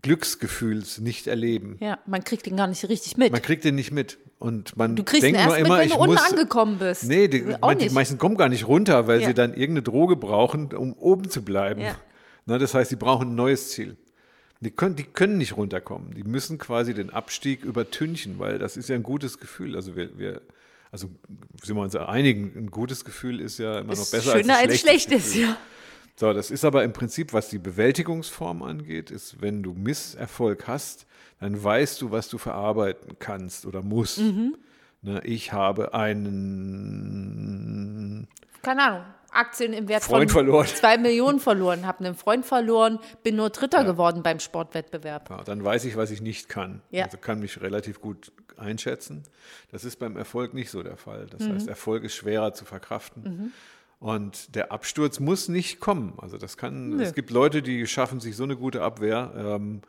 Glücksgefühls 0.00 0.98
nicht 0.98 1.26
erleben. 1.28 1.76
Ja, 1.80 1.98
man 2.06 2.24
kriegt 2.24 2.46
den 2.46 2.56
gar 2.56 2.66
nicht 2.66 2.82
richtig 2.88 3.16
mit. 3.16 3.30
Man 3.30 3.42
kriegt 3.42 3.62
den 3.64 3.76
nicht 3.76 3.92
mit. 3.92 4.18
Und 4.38 4.76
man 4.76 4.96
du 4.96 5.04
kriegst 5.04 5.22
ihn 5.22 5.34
denkt 5.34 5.38
erst 5.38 5.48
nur 5.50 5.56
mit, 5.58 5.66
immer, 5.66 5.78
wenn 5.78 5.86
ich 5.86 5.92
du 5.92 5.98
unten 6.00 6.14
muss. 6.14 6.30
angekommen 6.30 6.78
bist. 6.78 7.04
Nee, 7.04 7.28
die, 7.28 7.42
man, 7.60 7.78
die 7.78 7.90
meisten 7.90 8.18
kommen 8.18 8.36
gar 8.36 8.48
nicht 8.48 8.66
runter, 8.66 9.06
weil 9.06 9.20
Ja. 9.20 9.28
sie 9.28 9.34
dann 9.34 9.50
irgendeine 9.50 9.82
Droge 9.82 10.16
brauchen, 10.16 10.72
um 10.74 10.94
oben 10.94 11.30
zu 11.30 11.42
bleiben. 11.44 11.82
Ja. 11.82 11.94
Na, 12.46 12.58
das 12.58 12.74
heißt, 12.74 12.90
sie 12.90 12.96
brauchen 12.96 13.28
ein 13.30 13.34
neues 13.36 13.70
Ziel. 13.70 13.96
Die 14.60 14.70
können, 14.72 14.96
die 14.96 15.04
können 15.04 15.38
nicht 15.38 15.56
runterkommen. 15.56 16.14
Die 16.14 16.24
müssen 16.24 16.58
quasi 16.58 16.94
den 16.94 17.10
Abstieg 17.10 17.62
übertünchen, 17.64 18.38
weil 18.38 18.58
das 18.58 18.76
ist 18.76 18.88
ja 18.88 18.96
ein 18.96 19.02
gutes 19.04 19.38
Gefühl. 19.38 19.76
Also 19.76 19.94
wir, 19.94 20.18
wir 20.18 20.40
also 20.92 21.08
sind 21.62 21.74
wir 21.74 21.82
uns 21.82 21.96
einigen, 21.96 22.52
ein 22.56 22.70
gutes 22.70 23.04
Gefühl 23.04 23.40
ist 23.40 23.58
ja 23.58 23.80
immer 23.80 23.96
noch 23.96 24.10
besser 24.10 24.38
schöner 24.38 24.54
als 24.54 24.62
ein 24.64 24.70
als 24.70 24.80
schlechtes 24.80 25.32
schlechtes, 25.32 25.34
ja. 25.34 25.56
So, 26.14 26.32
das 26.34 26.50
ist 26.50 26.64
aber 26.64 26.84
im 26.84 26.92
Prinzip, 26.92 27.32
was 27.32 27.48
die 27.48 27.58
Bewältigungsform 27.58 28.62
angeht, 28.62 29.10
ist, 29.10 29.40
wenn 29.40 29.62
du 29.62 29.72
Misserfolg 29.72 30.68
hast, 30.68 31.06
dann 31.40 31.64
weißt 31.64 32.02
du, 32.02 32.10
was 32.10 32.28
du 32.28 32.36
verarbeiten 32.38 33.16
kannst 33.18 33.64
oder 33.66 33.82
musst. 33.82 34.18
Mhm. 34.18 34.56
Ne, 35.00 35.22
ich 35.24 35.52
habe 35.52 35.94
einen 35.94 36.68
Keine 38.60 38.82
Ahnung. 38.82 39.04
Aktien 39.32 39.72
im 39.72 39.88
Wert 39.88 40.04
Freund 40.04 40.30
von 40.30 40.44
verloren. 40.44 40.66
zwei 40.74 40.98
Millionen 40.98 41.40
verloren, 41.40 41.86
habe 41.86 42.04
einen 42.04 42.14
Freund 42.14 42.44
verloren, 42.46 42.98
bin 43.22 43.36
nur 43.36 43.50
Dritter 43.50 43.84
geworden 43.84 44.22
beim 44.22 44.40
Sportwettbewerb. 44.40 45.30
Ja, 45.30 45.42
dann 45.44 45.64
weiß 45.64 45.84
ich, 45.86 45.96
was 45.96 46.10
ich 46.10 46.20
nicht 46.20 46.48
kann. 46.48 46.82
Ja. 46.90 47.04
Also 47.04 47.18
kann 47.18 47.40
mich 47.40 47.60
relativ 47.60 48.00
gut 48.00 48.32
einschätzen. 48.56 49.22
Das 49.70 49.84
ist 49.84 49.98
beim 49.98 50.16
Erfolg 50.16 50.54
nicht 50.54 50.70
so 50.70 50.82
der 50.82 50.96
Fall. 50.96 51.26
Das 51.30 51.40
Mhm. 51.46 51.54
heißt, 51.54 51.68
Erfolg 51.68 52.04
ist 52.04 52.14
schwerer 52.14 52.52
zu 52.52 52.64
verkraften. 52.64 53.52
Und 53.98 54.54
der 54.56 54.72
Absturz 54.72 55.20
muss 55.20 55.48
nicht 55.48 55.78
kommen. 55.80 56.14
Also 56.18 56.36
das 56.36 56.56
kann, 56.56 56.98
es 57.00 57.14
gibt 57.14 57.30
Leute, 57.30 57.62
die 57.62 57.86
schaffen 57.86 58.18
sich 58.20 58.36
so 58.36 58.42
eine 58.42 58.56
gute 58.56 58.82
Abwehr. 58.82 59.32
Ähm, 59.36 59.82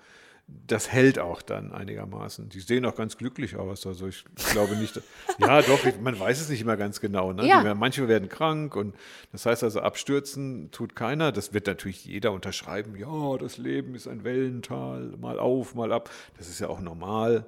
das 0.47 0.91
hält 0.91 1.19
auch 1.19 1.41
dann 1.41 1.71
einigermaßen. 1.71 2.49
Die 2.49 2.60
sehen 2.60 2.86
auch 2.86 2.95
ganz 2.95 3.17
glücklich 3.17 3.56
aus. 3.56 3.88
Also 3.88 4.08
ich 4.08 4.25
glaube 4.51 4.75
nicht. 4.75 4.99
ja, 5.39 5.62
doch, 5.62 5.86
ich, 5.86 6.01
man 6.01 6.19
weiß 6.19 6.41
es 6.41 6.49
nicht 6.49 6.60
immer 6.62 6.75
ganz 6.75 6.99
genau. 6.99 7.32
Ne? 7.32 7.47
Ja. 7.47 7.63
Die 7.63 7.79
manche 7.79 8.10
werden 8.10 8.27
krank 8.27 8.75
und 8.75 8.93
das 9.32 9.45
heißt 9.45 9.63
also, 9.63 9.79
abstürzen 9.79 10.69
tut 10.71 10.95
keiner. 10.95 11.32
Das 11.32 11.53
wird 11.53 11.67
natürlich 11.67 12.03
jeder 12.06 12.34
unterschreiben. 12.34 12.97
Ja, 12.97 13.38
das 13.38 13.58
Leben 13.58 13.95
ist 13.95 14.06
ein 14.08 14.25
Wellental, 14.25 15.13
mal 15.19 15.39
auf, 15.39 15.75
mal 15.75 15.93
ab. 15.93 16.10
Das 16.38 16.49
ist 16.49 16.60
ja 16.60 16.67
auch 16.67 16.82
normal. 16.82 17.45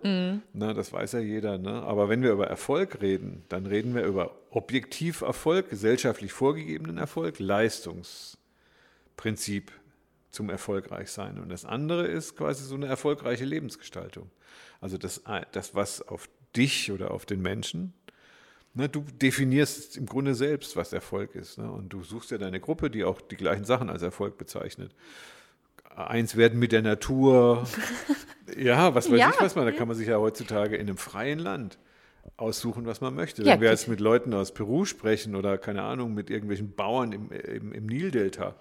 Ne? 0.54 0.74
Das 0.74 0.94
weiß 0.94 1.12
ja 1.14 1.20
jeder. 1.20 1.58
Ne? 1.58 1.82
Aber 1.84 2.08
wenn 2.10 2.22
wir 2.24 2.32
über 2.32 2.48
Erfolg 2.48 3.02
reden, 3.02 3.44
dann 3.50 3.66
reden 3.66 3.94
wir 3.94 4.04
über 4.04 4.32
objektiv 4.52 5.20
Erfolg, 5.22 5.70
gesellschaftlich 5.70 6.32
vorgegebenen 6.32 6.98
Erfolg, 6.98 7.40
Leistungsprinzip 7.40 9.74
zum 10.36 10.50
Erfolgreichsein. 10.50 11.40
Und 11.40 11.50
das 11.50 11.66
andere 11.66 12.06
ist 12.06 12.36
quasi 12.36 12.64
so 12.64 12.76
eine 12.76 12.88
erfolgreiche 12.88 13.46
Lebensgestaltung. 13.46 14.30
Also 14.82 14.98
das, 14.98 15.24
das 15.52 15.74
was 15.74 16.02
auf 16.08 16.30
dich 16.56 16.92
oder 16.92 17.12
auf 17.12 17.26
den 17.26 17.42
Menschen, 17.42 17.94
ne, 18.74 18.90
du 18.90 19.02
definierst 19.22 19.98
im 19.98 20.06
Grunde 20.06 20.36
selbst, 20.36 20.76
was 20.76 20.94
Erfolg 20.94 21.34
ist. 21.36 21.58
Ne? 21.58 21.72
Und 21.72 21.90
du 21.90 22.04
suchst 22.04 22.32
ja 22.32 22.38
deine 22.38 22.60
Gruppe, 22.60 22.90
die 22.92 23.04
auch 23.04 23.22
die 23.22 23.38
gleichen 23.38 23.66
Sachen 23.66 23.90
als 23.90 24.02
Erfolg 24.02 24.38
bezeichnet. 24.38 24.94
Eins 25.96 26.36
werden 26.36 26.60
mit 26.60 26.74
der 26.74 26.82
Natur. 26.82 27.66
ja, 28.58 28.94
was 28.94 29.10
weiß 29.10 29.18
Ja. 29.18 29.30
ich, 29.30 29.40
was 29.40 29.56
man, 29.56 29.66
da 29.66 29.72
kann 29.72 29.88
man 29.88 29.96
sich 29.96 30.08
ja 30.10 30.18
heutzutage 30.18 30.76
in 30.76 30.88
einem 30.88 30.98
freien 30.98 31.40
Land 31.40 31.80
aussuchen, 32.38 32.86
was 32.86 33.00
man 33.00 33.16
möchte. 33.16 33.44
Ja, 33.44 33.54
Wenn 33.54 33.62
wir 33.62 33.70
jetzt 33.70 33.88
mit 33.88 34.02
Leuten 34.02 34.34
aus 34.34 34.54
Peru 34.54 34.84
sprechen 34.84 35.36
oder 35.36 35.58
keine 35.58 35.84
Ahnung, 35.84 36.14
mit 36.14 36.30
irgendwelchen 36.30 36.76
Bauern 36.76 37.14
im, 37.14 37.32
im, 37.32 37.72
im 37.72 37.86
Nildelta, 37.86 38.56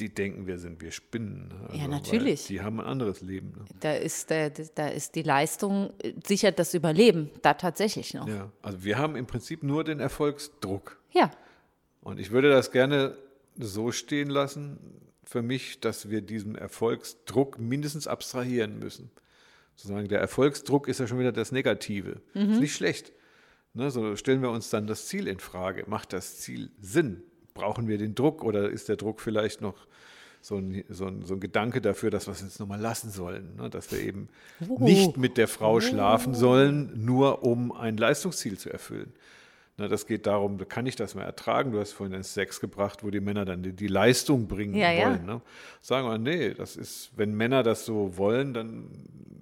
die 0.00 0.08
denken, 0.12 0.46
wir 0.46 0.58
sind, 0.58 0.80
wir 0.82 0.90
spinnen. 0.90 1.48
ne? 1.48 1.76
Ja, 1.76 1.82
weil 1.82 1.88
natürlich. 1.88 2.46
Die 2.46 2.60
haben 2.60 2.80
ein 2.80 2.86
anderes 2.86 3.20
Leben. 3.20 3.52
Ne? 3.56 3.64
Da 3.80 3.92
ist, 3.94 4.30
der, 4.30 4.50
da 4.50 4.88
ist 4.88 5.14
die 5.14 5.22
Leistung, 5.22 5.92
äh, 6.02 6.12
sichert 6.26 6.58
das 6.58 6.74
Überleben, 6.74 7.30
da 7.42 7.54
tatsächlich 7.54 8.14
noch. 8.14 8.26
Ja, 8.28 8.50
also 8.62 8.82
wir 8.84 8.98
haben 8.98 9.16
im 9.16 9.26
Prinzip 9.26 9.62
nur 9.62 9.84
den 9.84 10.00
Erfolgsdruck. 10.00 10.98
Ja, 11.12 11.30
Und 12.02 12.18
ich 12.18 12.30
würde 12.30 12.50
das 12.50 12.70
gerne 12.72 13.16
so 13.58 13.92
stehen 13.92 14.30
lassen 14.30 14.78
für 15.24 15.42
mich, 15.42 15.80
dass 15.80 16.08
wir 16.10 16.22
diesen 16.22 16.54
Erfolgsdruck 16.56 17.58
mindestens 17.58 18.06
abstrahieren 18.06 18.78
müssen. 18.78 19.10
Sozusagen 19.76 20.08
der 20.08 20.20
Erfolgsdruck 20.20 20.88
ist 20.88 21.00
ja 21.00 21.06
schon 21.06 21.18
wieder 21.18 21.32
das 21.32 21.52
Negative. 21.52 22.20
Ist 22.34 22.60
nicht 22.60 22.74
schlecht. 22.74 23.12
Ne, 23.72 23.90
so 23.90 24.16
stellen 24.16 24.42
wir 24.42 24.50
uns 24.50 24.68
dann 24.70 24.86
das 24.86 25.06
Ziel 25.06 25.28
in 25.28 25.38
Frage. 25.38 25.84
Macht 25.86 26.12
das 26.12 26.38
Ziel 26.40 26.70
Sinn? 26.80 27.22
Brauchen 27.60 27.88
wir 27.88 27.98
den 27.98 28.14
Druck 28.14 28.42
oder 28.42 28.70
ist 28.70 28.88
der 28.88 28.96
Druck 28.96 29.20
vielleicht 29.20 29.60
noch 29.60 29.74
so 30.42 30.56
ein, 30.56 30.82
so 30.88 31.06
ein, 31.06 31.22
so 31.26 31.34
ein 31.34 31.40
Gedanke 31.40 31.80
dafür, 31.82 32.10
dass 32.10 32.26
wir 32.26 32.32
es 32.32 32.40
jetzt 32.40 32.58
nochmal 32.60 32.80
lassen 32.80 33.10
sollen. 33.10 33.56
Ne? 33.56 33.68
Dass 33.68 33.92
wir 33.92 34.00
eben 34.00 34.28
Oh. 34.68 34.78
nicht 34.82 35.18
mit 35.18 35.36
der 35.36 35.48
Frau 35.48 35.80
schlafen 35.80 36.34
sollen, 36.34 37.04
nur 37.04 37.42
um 37.44 37.72
ein 37.72 37.96
Leistungsziel 37.98 38.56
zu 38.56 38.70
erfüllen. 38.72 39.12
Ne, 39.76 39.88
das 39.88 40.06
geht 40.06 40.26
darum, 40.26 40.56
kann 40.68 40.86
ich 40.86 40.96
das 40.96 41.14
mal 41.14 41.22
ertragen? 41.24 41.72
Du 41.72 41.78
hast 41.80 41.92
vorhin 41.92 42.12
den 42.12 42.22
Sex 42.22 42.60
gebracht, 42.60 43.02
wo 43.04 43.10
die 43.10 43.20
Männer 43.20 43.44
dann 43.44 43.62
die, 43.62 43.72
die 43.72 43.86
Leistung 43.86 44.46
bringen 44.48 44.74
Ja, 44.74 44.90
ja. 44.90 45.06
wollen. 45.10 45.26
Ne? 45.26 45.40
Sagen 45.82 46.06
wir, 46.08 46.18
nee, 46.18 46.54
das 46.54 46.76
ist, 46.76 47.10
wenn 47.16 47.34
Männer 47.34 47.62
das 47.62 47.84
so 47.86 48.16
wollen, 48.16 48.52
dann 48.54 48.86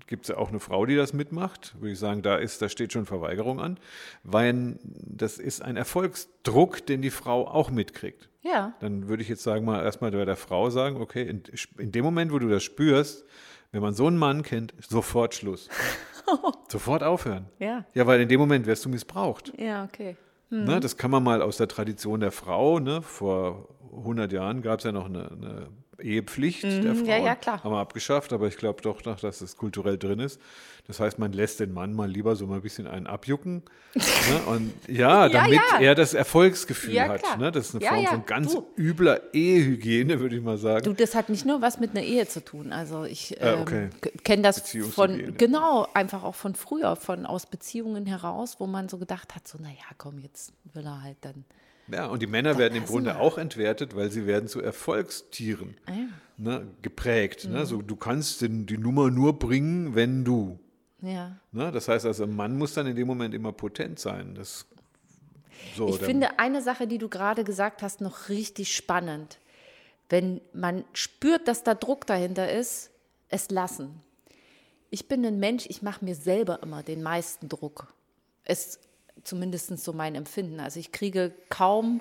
gibt 0.08 0.24
es 0.24 0.28
ja 0.30 0.38
auch 0.38 0.48
eine 0.48 0.58
Frau, 0.58 0.84
die 0.86 0.96
das 0.96 1.12
mitmacht. 1.12 1.74
Würde 1.78 1.92
ich 1.92 1.98
sagen, 1.98 2.22
da, 2.22 2.36
ist, 2.36 2.60
da 2.60 2.68
steht 2.68 2.92
schon 2.92 3.06
Verweigerung 3.06 3.60
an, 3.60 3.78
weil 4.24 4.78
das 4.82 5.38
ist 5.38 5.62
ein 5.62 5.76
Erfolgsdruck, 5.76 6.84
den 6.84 7.02
die 7.02 7.10
Frau 7.10 7.46
auch 7.46 7.70
mitkriegt. 7.70 8.28
Ja. 8.42 8.74
Dann 8.80 9.08
würde 9.08 9.22
ich 9.22 9.28
jetzt 9.28 9.42
sagen, 9.42 9.64
mal 9.64 9.84
erstmal 9.84 10.10
bei 10.10 10.24
der 10.24 10.36
Frau 10.36 10.70
sagen, 10.70 11.00
okay, 11.00 11.22
in, 11.22 11.42
in 11.78 11.92
dem 11.92 12.04
Moment, 12.04 12.32
wo 12.32 12.38
du 12.38 12.48
das 12.48 12.64
spürst, 12.64 13.24
wenn 13.70 13.82
man 13.82 13.94
so 13.94 14.06
einen 14.06 14.18
Mann 14.18 14.42
kennt, 14.42 14.74
sofort 14.80 15.34
Schluss. 15.34 15.68
sofort 16.68 17.02
aufhören. 17.02 17.46
Ja. 17.58 17.84
Ja, 17.94 18.06
weil 18.06 18.20
in 18.20 18.28
dem 18.28 18.40
Moment 18.40 18.66
wirst 18.66 18.84
du 18.84 18.88
missbraucht. 18.88 19.52
Ja, 19.58 19.84
okay. 19.84 20.16
Ne, 20.50 20.80
das 20.80 20.96
kann 20.96 21.10
man 21.10 21.22
mal 21.22 21.42
aus 21.42 21.58
der 21.58 21.68
Tradition 21.68 22.20
der 22.20 22.32
Frau. 22.32 22.78
Ne? 22.78 23.02
Vor 23.02 23.68
100 23.92 24.32
Jahren 24.32 24.62
gab 24.62 24.78
es 24.78 24.84
ja 24.84 24.92
noch 24.92 25.04
eine, 25.04 25.30
eine 25.30 25.68
Ehepflicht 26.00 26.62
der 26.64 26.94
Frau. 26.94 27.02
Mhm, 27.02 27.06
ja, 27.06 27.18
ja, 27.18 27.34
klar. 27.34 27.62
Haben 27.64 27.72
wir 27.72 27.78
abgeschafft, 27.80 28.32
aber 28.32 28.46
ich 28.48 28.56
glaube 28.56 28.82
doch 28.82 29.04
noch, 29.04 29.18
dass 29.20 29.40
es 29.40 29.56
kulturell 29.56 29.98
drin 29.98 30.20
ist. 30.20 30.40
Das 30.86 31.00
heißt, 31.00 31.18
man 31.18 31.32
lässt 31.34 31.60
den 31.60 31.74
Mann 31.74 31.92
mal 31.92 32.08
lieber 32.10 32.34
so 32.34 32.46
mal 32.46 32.54
ein 32.56 32.62
bisschen 32.62 32.86
einen 32.86 33.06
abjucken. 33.06 33.62
ne? 33.94 34.02
Und 34.46 34.72
ja, 34.88 35.26
Ja, 35.26 35.28
damit 35.28 35.60
ja. 35.72 35.80
er 35.80 35.94
das 35.94 36.14
Erfolgsgefühl 36.14 36.94
Ja, 36.94 37.08
hat. 37.08 37.38
Ne? 37.38 37.52
Das 37.52 37.68
ist 37.68 37.74
eine 37.74 37.84
Ja, 37.84 37.90
Form 37.90 38.02
ja, 38.04 38.10
von 38.10 38.24
ganz 38.26 38.52
du. 38.54 38.66
übler 38.76 39.34
Ehehygiene, 39.34 40.18
würde 40.20 40.36
ich 40.36 40.42
mal 40.42 40.56
sagen. 40.56 40.84
Du, 40.84 40.94
das 40.94 41.14
hat 41.14 41.28
nicht 41.28 41.44
nur 41.44 41.60
was 41.60 41.78
mit 41.78 41.90
einer 41.90 42.02
Ehe 42.02 42.26
zu 42.26 42.42
tun. 42.42 42.72
Also 42.72 43.04
ich 43.04 43.38
Äh, 43.38 43.52
ähm, 43.52 43.60
okay. 43.60 43.90
kenne 44.24 44.42
das 44.42 44.62
von, 44.94 45.34
genau, 45.36 45.86
einfach 45.92 46.22
auch 46.22 46.34
von 46.36 46.54
früher, 46.54 46.96
von 46.96 47.26
aus 47.26 47.44
Beziehungen 47.46 48.06
heraus, 48.06 48.56
wo 48.58 48.66
man 48.66 48.88
so 48.88 48.96
gedacht 48.96 49.34
hat, 49.34 49.46
so, 49.46 49.58
naja, 49.58 49.74
komm, 49.98 50.18
jetzt 50.20 50.52
will 50.72 50.86
er 50.86 51.02
halt 51.02 51.18
dann. 51.20 51.44
Ja, 51.90 52.06
und 52.06 52.20
die 52.20 52.26
Männer 52.26 52.58
werden 52.58 52.74
im 52.76 52.84
Grunde 52.84 53.10
wir. 53.12 53.20
auch 53.20 53.38
entwertet, 53.38 53.96
weil 53.96 54.10
sie 54.10 54.26
werden 54.26 54.48
zu 54.48 54.60
Erfolgstieren 54.60 55.76
Ah, 55.86 55.92
ja. 55.92 56.06
ne, 56.36 56.66
geprägt. 56.82 57.46
Mhm. 57.46 57.52
Ne? 57.52 57.66
So, 57.66 57.80
du 57.82 57.96
kannst 57.96 58.42
den, 58.42 58.66
die 58.66 58.76
Nummer 58.78 59.10
nur 59.10 59.38
bringen, 59.38 59.94
wenn 59.94 60.24
du. 60.24 60.58
Ja. 61.00 61.36
Ne? 61.52 61.70
Das 61.72 61.88
heißt 61.88 62.04
also, 62.06 62.24
ein 62.24 62.34
Mann 62.36 62.58
muss 62.58 62.74
dann 62.74 62.86
in 62.86 62.96
dem 62.96 63.06
Moment 63.06 63.34
immer 63.34 63.52
potent 63.52 63.98
sein. 63.98 64.34
Das, 64.34 64.66
so, 65.76 65.88
Ich 65.88 65.96
dann- 65.98 66.06
finde 66.06 66.38
eine 66.38 66.60
Sache, 66.62 66.86
die 66.86 66.98
du 66.98 67.08
gerade 67.08 67.44
gesagt 67.44 67.82
hast, 67.82 68.00
noch 68.00 68.28
richtig 68.28 68.74
spannend. 68.74 69.38
Wenn 70.10 70.40
man 70.52 70.84
spürt, 70.92 71.48
dass 71.48 71.62
da 71.64 71.74
Druck 71.74 72.06
dahinter 72.06 72.50
ist, 72.50 72.90
es 73.28 73.50
lassen. 73.50 74.00
Ich 74.90 75.06
bin 75.06 75.24
ein 75.24 75.38
Mensch, 75.38 75.66
ich 75.68 75.82
mache 75.82 76.04
mir 76.04 76.14
selber 76.14 76.62
immer 76.62 76.82
den 76.82 77.02
meisten 77.02 77.48
Druck. 77.48 77.92
Ist 78.46 78.80
zumindest 79.28 79.76
so 79.78 79.92
mein 79.92 80.14
Empfinden. 80.14 80.60
Also 80.60 80.80
ich 80.80 80.92
kriege 80.92 81.32
kaum 81.48 82.00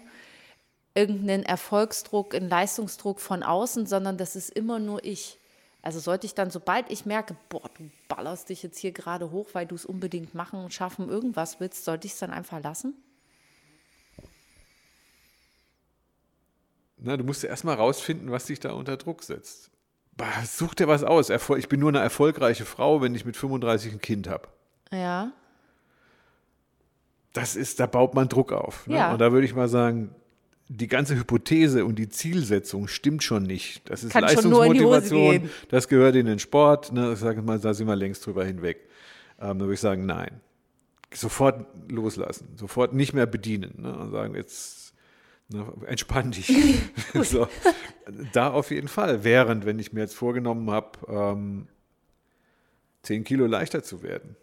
irgendeinen 0.95 1.43
Erfolgsdruck, 1.43 2.33
einen 2.33 2.49
Leistungsdruck 2.49 3.19
von 3.19 3.43
außen, 3.43 3.85
sondern 3.85 4.17
das 4.17 4.35
ist 4.35 4.49
immer 4.49 4.79
nur 4.79 5.03
ich. 5.05 5.37
Also 5.83 5.99
sollte 5.99 6.25
ich 6.25 6.33
dann, 6.33 6.49
sobald 6.49 6.89
ich 6.91 7.05
merke, 7.05 7.35
boah, 7.49 7.69
du 7.77 7.89
ballerst 8.07 8.49
dich 8.49 8.63
jetzt 8.63 8.79
hier 8.79 8.91
gerade 8.91 9.31
hoch, 9.31 9.49
weil 9.53 9.65
du 9.67 9.75
es 9.75 9.85
unbedingt 9.85 10.33
machen, 10.33 10.69
schaffen, 10.71 11.07
irgendwas 11.07 11.59
willst, 11.59 11.85
sollte 11.85 12.07
ich 12.07 12.13
es 12.13 12.19
dann 12.19 12.31
einfach 12.31 12.61
lassen? 12.61 12.93
Na, 16.97 17.15
du 17.15 17.23
musst 17.23 17.43
ja 17.43 17.49
erstmal 17.49 17.75
rausfinden, 17.75 18.31
was 18.31 18.45
dich 18.45 18.59
da 18.59 18.71
unter 18.71 18.97
Druck 18.97 19.23
setzt. 19.23 19.69
Such 20.45 20.73
dir 20.73 20.87
was 20.87 21.03
aus. 21.03 21.29
Erfol- 21.29 21.59
Ich 21.59 21.69
bin 21.69 21.79
nur 21.79 21.89
eine 21.89 21.99
erfolgreiche 21.99 22.65
Frau, 22.65 23.01
wenn 23.01 23.13
ich 23.13 23.23
mit 23.23 23.37
35 23.37 23.93
ein 23.93 24.01
Kind 24.01 24.27
habe. 24.27 24.47
Ja. 24.91 25.31
Das 27.37 27.55
ist, 27.55 27.79
da 27.79 27.85
baut 27.85 28.15
man 28.15 28.27
Druck 28.27 28.51
auf. 28.51 28.87
Ne? 28.87 28.95
Ja. 28.95 29.13
Und 29.13 29.19
da 29.19 29.31
würde 29.31 29.45
ich 29.45 29.53
mal 29.53 29.67
sagen, 29.67 30.09
die 30.69 30.87
ganze 30.87 31.15
Hypothese 31.15 31.85
und 31.85 31.97
die 31.97 32.09
Zielsetzung 32.09 32.87
stimmt 32.87 33.23
schon 33.23 33.43
nicht. 33.43 33.89
Das 33.89 34.03
ist 34.03 34.11
Kann 34.11 34.23
Leistungsmotivation, 34.23 35.49
das 35.69 35.87
gehört 35.87 36.15
in 36.15 36.25
den 36.25 36.39
Sport. 36.39 36.91
Ne? 36.91 37.13
Ich 37.13 37.19
sage 37.19 37.41
mal, 37.41 37.59
da 37.59 37.73
sind 37.73 37.87
wir 37.87 37.95
längst 37.95 38.25
drüber 38.25 38.43
hinweg. 38.43 38.87
Ähm, 39.39 39.59
da 39.59 39.65
würde 39.65 39.75
ich 39.75 39.79
sagen, 39.79 40.05
nein. 40.05 40.41
Sofort 41.13 41.65
loslassen, 41.89 42.49
sofort 42.57 42.93
nicht 42.93 43.13
mehr 43.13 43.27
bedienen 43.27 43.75
ne? 43.77 43.97
und 43.97 44.11
sagen, 44.11 44.35
jetzt 44.35 44.93
ne, 45.47 45.65
entspann 45.85 46.31
dich. 46.31 46.51
so. 47.21 47.47
Da 48.33 48.49
auf 48.49 48.71
jeden 48.71 48.89
Fall. 48.89 49.23
Während, 49.23 49.65
wenn 49.65 49.79
ich 49.79 49.93
mir 49.93 50.01
jetzt 50.01 50.15
vorgenommen 50.15 50.69
habe, 50.69 50.97
ähm, 51.07 51.67
10 53.03 53.23
Kilo 53.23 53.45
leichter 53.45 53.83
zu 53.83 54.03
werden 54.03 54.35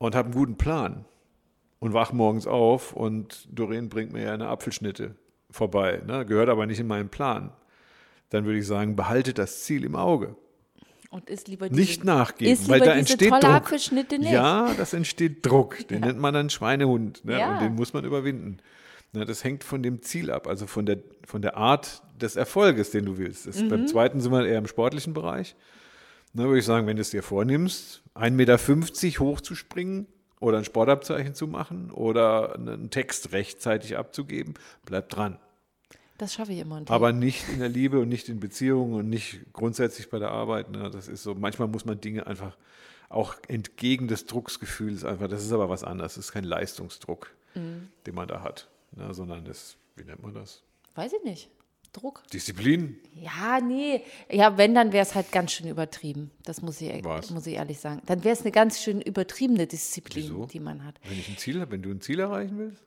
und 0.00 0.14
habe 0.14 0.26
einen 0.26 0.34
guten 0.34 0.56
Plan 0.56 1.04
und 1.78 1.92
wach 1.92 2.12
morgens 2.12 2.46
auf 2.46 2.94
und 2.94 3.46
Doreen 3.52 3.88
bringt 3.88 4.12
mir 4.12 4.24
ja 4.24 4.32
eine 4.34 4.48
Apfelschnitte 4.48 5.14
vorbei, 5.50 6.02
ne? 6.06 6.24
gehört 6.24 6.48
aber 6.48 6.66
nicht 6.66 6.80
in 6.80 6.86
meinen 6.86 7.10
Plan, 7.10 7.52
dann 8.30 8.46
würde 8.46 8.58
ich 8.58 8.66
sagen, 8.66 8.96
behalte 8.96 9.34
das 9.34 9.62
Ziel 9.64 9.84
im 9.84 9.94
Auge. 9.94 10.34
Und 11.10 11.28
ist 11.28 11.48
lieber 11.48 11.68
diese, 11.68 11.80
Nicht 11.80 12.04
nachgeben, 12.04 12.52
ist 12.52 12.68
weil 12.68 12.80
da 12.80 12.94
entsteht 12.94 13.28
tolle 13.28 13.40
Druck. 13.40 13.50
Apfelschnitte 13.50 14.18
nicht. 14.18 14.30
Ja, 14.30 14.72
das 14.76 14.92
entsteht 14.94 15.44
Druck. 15.44 15.86
Den 15.88 16.00
nennt 16.00 16.18
man 16.18 16.32
dann 16.32 16.50
Schweinehund 16.50 17.24
ne? 17.24 17.38
Ja. 17.38 17.54
und 17.54 17.60
den 17.60 17.74
muss 17.74 17.92
man 17.92 18.04
überwinden. 18.04 18.58
Ne, 19.12 19.24
das 19.24 19.42
hängt 19.42 19.64
von 19.64 19.82
dem 19.82 20.02
Ziel 20.02 20.30
ab, 20.30 20.46
also 20.46 20.68
von 20.68 20.86
der, 20.86 20.98
von 21.26 21.42
der 21.42 21.56
Art 21.56 22.02
des 22.20 22.36
Erfolges, 22.36 22.92
den 22.92 23.06
du 23.06 23.18
willst. 23.18 23.48
Das, 23.48 23.60
Mhm. 23.60 23.68
Beim 23.68 23.86
zweiten 23.88 24.20
sind 24.20 24.30
wir 24.30 24.46
eher 24.46 24.58
im 24.58 24.68
sportlichen 24.68 25.12
Bereich. 25.12 25.56
Da 26.32 26.44
würde 26.44 26.58
ich 26.58 26.64
sagen, 26.64 26.86
wenn 26.86 26.96
du 26.96 27.02
es 27.02 27.10
dir 27.10 27.22
vornimmst, 27.22 28.02
1,50 28.14 28.30
Meter 28.30 28.58
hochzuspringen 29.20 30.06
oder 30.38 30.58
ein 30.58 30.64
Sportabzeichen 30.64 31.34
zu 31.34 31.46
machen 31.48 31.90
oder 31.90 32.54
einen 32.54 32.90
Text 32.90 33.32
rechtzeitig 33.32 33.96
abzugeben, 33.96 34.54
bleib 34.84 35.08
dran. 35.08 35.38
Das 36.18 36.34
schaffe 36.34 36.52
ich 36.52 36.58
immer. 36.58 36.82
Aber 36.88 37.12
nicht 37.12 37.48
in 37.48 37.60
der 37.60 37.68
Liebe 37.68 37.98
und 37.98 38.08
nicht 38.10 38.28
in 38.28 38.40
Beziehungen 38.40 38.94
und 38.94 39.08
nicht 39.08 39.40
grundsätzlich 39.52 40.10
bei 40.10 40.18
der 40.18 40.30
Arbeit. 40.30 40.70
Ne? 40.70 40.90
Das 40.90 41.08
ist 41.08 41.22
so, 41.22 41.34
manchmal 41.34 41.66
muss 41.68 41.84
man 41.84 42.00
Dinge 42.00 42.26
einfach 42.26 42.56
auch 43.08 43.34
entgegen 43.48 44.06
des 44.06 44.26
Drucksgefühls 44.26 45.04
einfach, 45.04 45.26
das 45.28 45.42
ist 45.44 45.50
aber 45.52 45.68
was 45.68 45.82
anderes. 45.82 46.14
Das 46.14 46.26
ist 46.26 46.32
kein 46.32 46.44
Leistungsdruck, 46.44 47.30
Mhm. 47.56 47.88
den 48.06 48.14
man 48.14 48.28
da 48.28 48.42
hat, 48.42 48.68
ne? 48.92 49.12
sondern 49.12 49.44
das, 49.44 49.76
wie 49.96 50.04
nennt 50.04 50.22
man 50.22 50.32
das? 50.34 50.62
weiß 50.94 51.12
ich 51.14 51.24
nicht. 51.24 51.50
Druck. 51.92 52.22
Disziplin. 52.32 52.98
Ja, 53.14 53.60
nee. 53.60 54.02
Ja, 54.30 54.56
wenn, 54.56 54.74
dann 54.74 54.92
wäre 54.92 55.02
es 55.04 55.14
halt 55.14 55.32
ganz 55.32 55.52
schön 55.52 55.68
übertrieben. 55.68 56.30
Das 56.44 56.62
muss 56.62 56.80
ich, 56.80 57.04
Was? 57.04 57.30
muss 57.30 57.46
ich 57.46 57.54
ehrlich 57.54 57.80
sagen. 57.80 58.00
Dann 58.06 58.22
wäre 58.24 58.32
es 58.34 58.42
eine 58.42 58.52
ganz 58.52 58.80
schön 58.80 59.00
übertriebene 59.00 59.66
Disziplin, 59.66 60.24
Wieso? 60.24 60.46
die 60.46 60.60
man 60.60 60.84
hat. 60.84 61.00
Wenn 61.08 61.18
ich 61.18 61.28
ein 61.28 61.36
Ziel 61.36 61.60
habe, 61.60 61.72
wenn 61.72 61.82
du 61.82 61.90
ein 61.90 62.00
Ziel 62.00 62.20
erreichen 62.20 62.58
willst? 62.58 62.82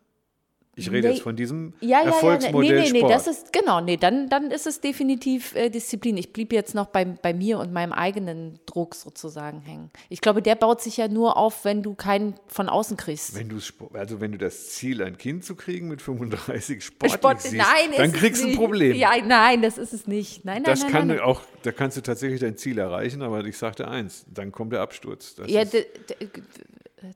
Ich 0.75 0.89
rede 0.89 1.07
Nee. 1.07 1.13
jetzt 1.13 1.23
von 1.23 1.35
diesem 1.35 1.73
Ja, 1.81 1.87
ja, 1.87 1.97
ja. 1.97 2.01
Nee, 2.03 2.07
Erfolgsmodell 2.09 2.81
nee, 2.81 2.91
nee, 2.91 2.97
Sport. 2.99 3.11
das 3.13 3.27
ist, 3.27 3.53
genau, 3.53 3.79
nee, 3.79 3.95
dann, 3.95 4.27
dann 4.29 4.49
ist 4.49 4.65
es 4.65 4.81
definitiv 4.81 5.53
äh, 5.55 5.69
Disziplin. 5.69 6.17
Ich 6.17 6.33
blieb 6.33 6.51
jetzt 6.51 6.73
noch 6.73 6.87
bei, 6.87 7.05
bei 7.05 7.31
mir 7.33 7.59
und 7.59 7.71
meinem 7.71 7.91
eigenen 7.93 8.59
Druck 8.65 8.95
sozusagen 8.95 9.61
hängen. 9.61 9.91
Ich 10.09 10.19
glaube, 10.19 10.41
der 10.41 10.55
baut 10.55 10.81
sich 10.81 10.97
ja 10.97 11.07
nur 11.07 11.37
auf, 11.37 11.63
wenn 11.63 11.83
du 11.83 11.93
keinen 11.93 12.33
von 12.47 12.69
außen 12.69 12.97
kriegst. 12.97 13.35
wenn 13.35 13.49
du, 13.49 13.57
also 13.93 14.19
wenn 14.19 14.31
du 14.31 14.39
das 14.39 14.71
Ziel, 14.71 15.03
ein 15.03 15.17
Kind 15.19 15.45
zu 15.45 15.55
kriegen 15.55 15.89
mit 15.89 16.01
35 16.01 16.83
sportlich 16.83 17.13
Sport, 17.13 17.41
siehst, 17.41 17.55
nein, 17.55 17.91
dann 17.95 18.11
kriegst 18.11 18.43
du 18.43 18.47
ein. 18.47 18.55
Problem. 18.55 18.95
Ja, 18.95 19.11
nein, 19.23 19.61
das 19.61 19.77
ist 19.77 19.93
es 19.93 20.07
nicht. 20.07 20.43
Nein, 20.43 20.55
nein, 20.55 20.63
Das 20.63 20.81
nein, 20.81 20.91
kann 20.91 21.07
nein, 21.07 21.19
auch, 21.19 21.41
da 21.61 21.71
kannst 21.71 21.97
du 21.97 22.01
tatsächlich 22.01 22.39
dein 22.39 22.57
Ziel 22.57 22.79
erreichen, 22.79 23.21
aber 23.21 23.45
ich 23.45 23.57
sagte 23.59 23.87
eins, 23.87 24.25
dann 24.27 24.51
kommt 24.51 24.73
der 24.73 24.81
Absturz. 24.81 25.35
Das 25.35 25.47
Ja, 25.51 25.61
ist, 25.61 25.75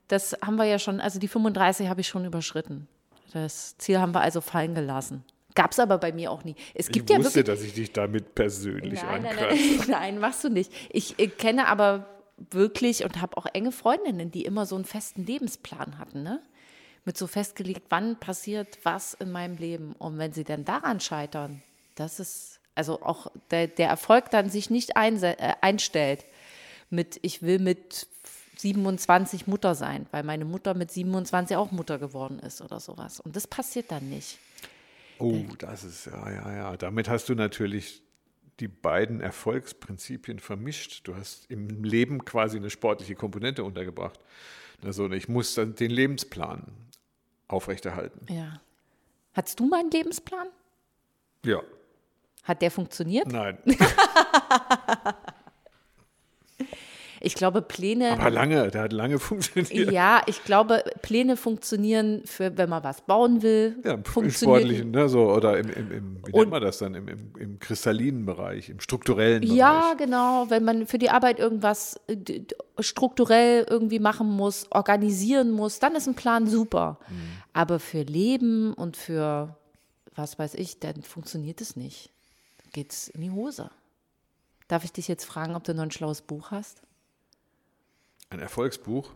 das 0.08 0.36
haben 0.44 0.58
wir 0.58 0.66
ja 0.66 0.80
schon, 0.80 1.00
also 1.00 1.20
die 1.20 1.28
35 1.28 1.88
habe 1.88 2.02
ich 2.02 2.08
schon 2.08 2.26
überschritten. 2.26 2.88
Das 3.34 3.78
Ziel 3.78 4.00
haben 4.00 4.14
wir 4.14 4.22
also 4.22 4.42
fallen 4.42 4.76
gelassen. 4.76 5.24
Gab 5.56 5.72
es 5.72 5.80
aber 5.80 5.98
bei 5.98 6.12
mir 6.12 6.32
auch 6.32 6.44
nie. 6.44 6.56
Es 6.76 6.88
ich 6.88 6.94
gibt 6.94 7.10
ja 7.10 7.18
wusste, 7.18 7.36
wirklich. 7.36 7.58
dass 7.58 7.66
ich 7.66 7.74
dich 7.74 7.92
damit 7.92 8.36
persönlich 8.36 9.02
Nein, 9.02 9.24
nein, 9.24 9.36
nein, 9.36 9.80
nein, 9.88 10.20
machst 10.20 10.44
du 10.44 10.50
nicht. 10.50 10.72
Ich 10.92 11.18
äh, 11.20 11.28
kenne 11.28 11.68
aber 11.68 12.06
wirklich 12.52 13.04
und 13.04 13.20
habe 13.22 13.36
auch 13.38 13.48
enge 13.54 13.72
Freundinnen, 13.72 14.30
die 14.30 14.46
immer 14.46 14.66
so 14.66 14.76
einen 14.76 14.86
festen 14.86 15.26
Lebensplan 15.26 15.98
hatten, 15.98 16.24
ne? 16.24 16.42
Mit 17.06 17.18
so 17.18 17.26
festgelegt, 17.26 17.84
wann 17.90 18.20
passiert 18.20 18.78
was 18.84 19.14
in 19.16 19.32
meinem 19.32 19.58
Leben. 19.58 19.94
Und 19.94 20.18
wenn 20.20 20.34
sie 20.34 20.44
dann 20.44 20.66
daran 20.66 21.00
scheitern, 21.00 21.64
das 21.96 22.20
ist, 22.20 22.60
also 22.76 23.02
auch 23.02 23.32
der, 23.50 23.68
der 23.68 23.88
Erfolg 23.88 24.30
dann 24.30 24.50
sich 24.50 24.70
nicht 24.70 24.98
einse 24.98 25.40
äh, 25.40 25.54
einstellt 25.62 26.26
mit, 26.90 27.18
ich 27.22 27.42
will 27.42 27.60
mit 27.60 28.08
27 28.58 29.48
Mutter 29.48 29.76
sein, 29.76 30.08
weil 30.12 30.24
meine 30.24 30.46
Mutter 30.46 30.74
mit 30.74 30.92
27 30.92 31.56
auch 31.58 31.72
Mutter 31.72 32.00
geworden 32.00 32.40
ist 32.40 32.62
oder 32.62 32.80
sowas. 32.80 33.20
Und 33.20 33.36
das 33.36 33.48
passiert 33.48 33.92
dann 33.92 34.10
nicht. 34.10 34.40
Oh, 35.20 35.44
das 35.58 35.84
ist, 35.84 36.06
ja, 36.06 36.32
ja, 36.32 36.56
ja. 36.56 36.78
Damit 36.78 37.10
hast 37.10 37.30
du 37.30 37.36
natürlich 37.36 38.04
die 38.60 38.68
beiden 38.68 39.22
Erfolgsprinzipien 39.22 40.40
vermischt. 40.40 41.08
Du 41.08 41.16
hast 41.16 41.50
im 41.50 41.84
Leben 41.84 42.26
quasi 42.26 42.58
eine 42.58 42.70
sportliche 42.70 43.16
Komponente 43.16 43.64
untergebracht. 43.64 44.20
Also 44.84 45.10
ich 45.12 45.28
muss 45.28 45.56
dann 45.56 45.76
den 45.76 45.92
Lebensplan 45.92 46.72
aufrechterhalten. 47.48 48.32
Ja. 48.32 48.62
Hattest 49.34 49.60
du 49.60 49.68
mal 49.68 49.80
einen 49.80 49.92
Lebensplan? 49.92 50.48
Ja. 51.46 51.62
Hat 52.44 52.62
der 52.62 52.72
funktioniert? 52.72 53.28
Nein. 53.28 53.58
Ich 57.28 57.36
glaube, 57.36 57.62
Pläne. 57.62 58.12
Aber 58.14 58.30
lange, 58.30 58.72
der 58.72 58.84
hat 58.84 58.94
lange 58.94 59.20
funktioniert. 59.20 59.92
Ja, 59.92 60.22
ich 60.28 60.44
glaube, 60.46 60.84
Pläne 61.02 61.36
funktionieren 61.36 62.22
für, 62.26 62.58
wenn 62.58 62.70
man 62.70 62.84
was 62.84 63.02
bauen 63.02 63.42
will. 63.42 63.76
Ja, 63.84 63.96
im 63.96 64.32
sportlichen, 64.32 64.92
ne, 64.92 65.10
so, 65.10 65.30
oder 65.30 65.58
im, 65.60 65.70
im, 65.70 65.92
im 65.92 66.18
wie 66.26 66.32
Und- 66.32 66.40
nennt 66.40 66.52
man 66.52 66.62
das 66.62 66.78
dann, 66.78 66.96
im, 66.96 67.08
im, 67.10 67.32
im 67.38 67.60
kristallinen 67.60 68.26
Bereich, 68.26 68.70
im 68.70 68.80
strukturellen 68.80 69.42
Bereich. 69.42 69.56
Ja, 69.58 69.94
genau. 69.98 70.50
Wenn 70.50 70.64
man 70.64 70.88
für 70.88 70.98
die 70.98 71.10
Arbeit 71.10 71.40
irgendwas 71.40 72.00
äh, 72.08 72.16
strukturell 72.80 73.66
irgendwie 73.70 74.00
machen 74.00 74.28
muss, 74.30 74.68
organisieren 74.72 75.52
muss, 75.52 75.80
dann 75.80 75.96
ist 75.96 76.08
ein 76.08 76.16
Plan 76.16 76.48
super. 76.48 76.98
Mhm. 77.10 77.16
Aber 77.54 77.80
für 77.80 78.04
Leben 78.04 78.74
und 78.74 78.96
für 78.96 79.56
was 80.16 80.40
weiß 80.40 80.56
ich, 80.56 80.80
dann 80.80 81.04
funktioniert 81.04 81.60
es 81.62 81.76
nicht. 81.76 82.10
Dann 82.64 82.72
geht's 82.72 83.10
in 83.10 83.22
die 83.22 83.32
Hose. 83.32 83.70
Darf 84.68 84.84
ich 84.84 84.92
dich 84.92 85.08
jetzt 85.08 85.26
fragen, 85.26 85.56
ob 85.56 85.64
du 85.64 85.74
noch 85.74 85.84
ein 85.84 85.92
schlaues 85.92 86.22
Buch 86.22 86.52
hast? 86.52 86.82
Ein 88.30 88.40
Erfolgsbuch. 88.40 89.12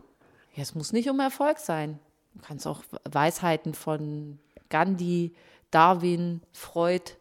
Ja, 0.54 0.62
es 0.62 0.74
muss 0.74 0.92
nicht 0.92 1.08
um 1.08 1.20
Erfolg 1.20 1.58
sein. 1.58 1.98
Du 2.34 2.40
kannst 2.42 2.66
auch 2.66 2.82
Weisheiten 3.04 3.74
von 3.74 4.38
Gandhi, 4.68 5.34
Darwin, 5.70 6.42
Freud. 6.52 7.12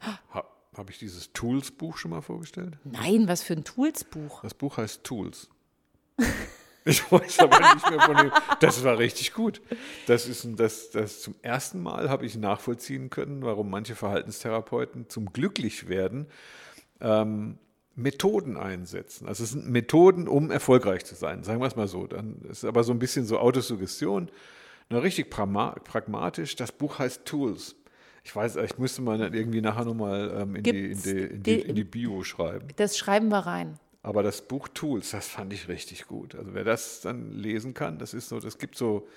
Ha, 0.00 0.44
Habe 0.76 0.90
ich 0.90 0.98
dieses 0.98 1.32
Tools-Buch 1.32 1.96
schon 1.96 2.10
mal 2.12 2.22
vorgestellt? 2.22 2.78
Nein, 2.84 3.26
was 3.28 3.42
für 3.42 3.54
ein 3.54 3.64
Toolsbuch. 3.64 4.42
Das 4.42 4.54
Buch 4.54 4.76
heißt 4.76 5.04
Tools. 5.04 5.48
Ich 6.88 7.10
weiß 7.10 7.40
aber 7.40 7.74
nicht 7.74 7.90
mehr 7.90 8.00
von 8.00 8.16
dem. 8.16 8.32
Das 8.60 8.84
war 8.84 8.96
richtig 8.96 9.34
gut. 9.34 9.60
Das 10.06 10.28
ist 10.28 10.44
ein, 10.44 10.54
das, 10.54 10.90
das 10.92 11.20
zum 11.20 11.34
ersten 11.42 11.82
Mal 11.82 12.08
habe 12.08 12.24
ich 12.24 12.36
nachvollziehen 12.36 13.10
können, 13.10 13.42
warum 13.42 13.70
manche 13.70 13.96
Verhaltenstherapeuten 13.96 15.08
zum 15.08 15.32
Glücklichwerden 15.32 16.28
ähm, 17.00 17.58
Methoden 17.96 18.56
einsetzen. 18.56 19.26
Also 19.26 19.44
es 19.44 19.50
sind 19.50 19.68
Methoden, 19.70 20.28
um 20.28 20.50
erfolgreich 20.50 21.04
zu 21.04 21.14
sein. 21.14 21.42
Sagen 21.44 21.60
wir 21.60 21.66
es 21.66 21.76
mal 21.76 21.88
so. 21.88 22.06
Dann 22.06 22.36
ist 22.50 22.64
aber 22.64 22.84
so 22.84 22.92
ein 22.92 22.98
bisschen 22.98 23.24
so 23.24 23.38
Autosuggestion. 23.38 24.30
Na, 24.90 24.98
richtig 24.98 25.30
pragma 25.30 25.70
pragmatisch. 25.82 26.54
Das 26.56 26.72
Buch 26.72 26.98
heißt 26.98 27.24
Tools. 27.24 27.74
Ich 28.22 28.34
weiß, 28.34 28.56
ich 28.56 28.76
müsste 28.78 29.02
mal 29.02 29.18
dann 29.18 29.32
irgendwie 29.34 29.60
nachher 29.60 29.84
nochmal 29.84 30.30
ähm, 30.42 30.56
in, 30.56 30.62
die, 30.64 30.90
in, 30.92 31.02
die, 31.02 31.10
in, 31.10 31.42
die, 31.42 31.56
die- 31.62 31.68
in 31.68 31.74
die 31.74 31.84
Bio 31.84 32.22
schreiben. 32.22 32.68
Das 32.76 32.98
schreiben 32.98 33.28
wir 33.28 33.38
rein. 33.38 33.78
Aber 34.02 34.22
das 34.22 34.42
Buch 34.42 34.68
Tools, 34.68 35.10
das 35.10 35.26
fand 35.26 35.52
ich 35.52 35.66
richtig 35.68 36.06
gut. 36.06 36.34
Also 36.36 36.54
wer 36.54 36.64
das 36.64 37.00
dann 37.00 37.32
lesen 37.32 37.74
kann, 37.74 37.98
das 37.98 38.14
ist 38.14 38.28
so, 38.28 38.38
das 38.38 38.58
gibt 38.58 38.76
so, 38.76 39.08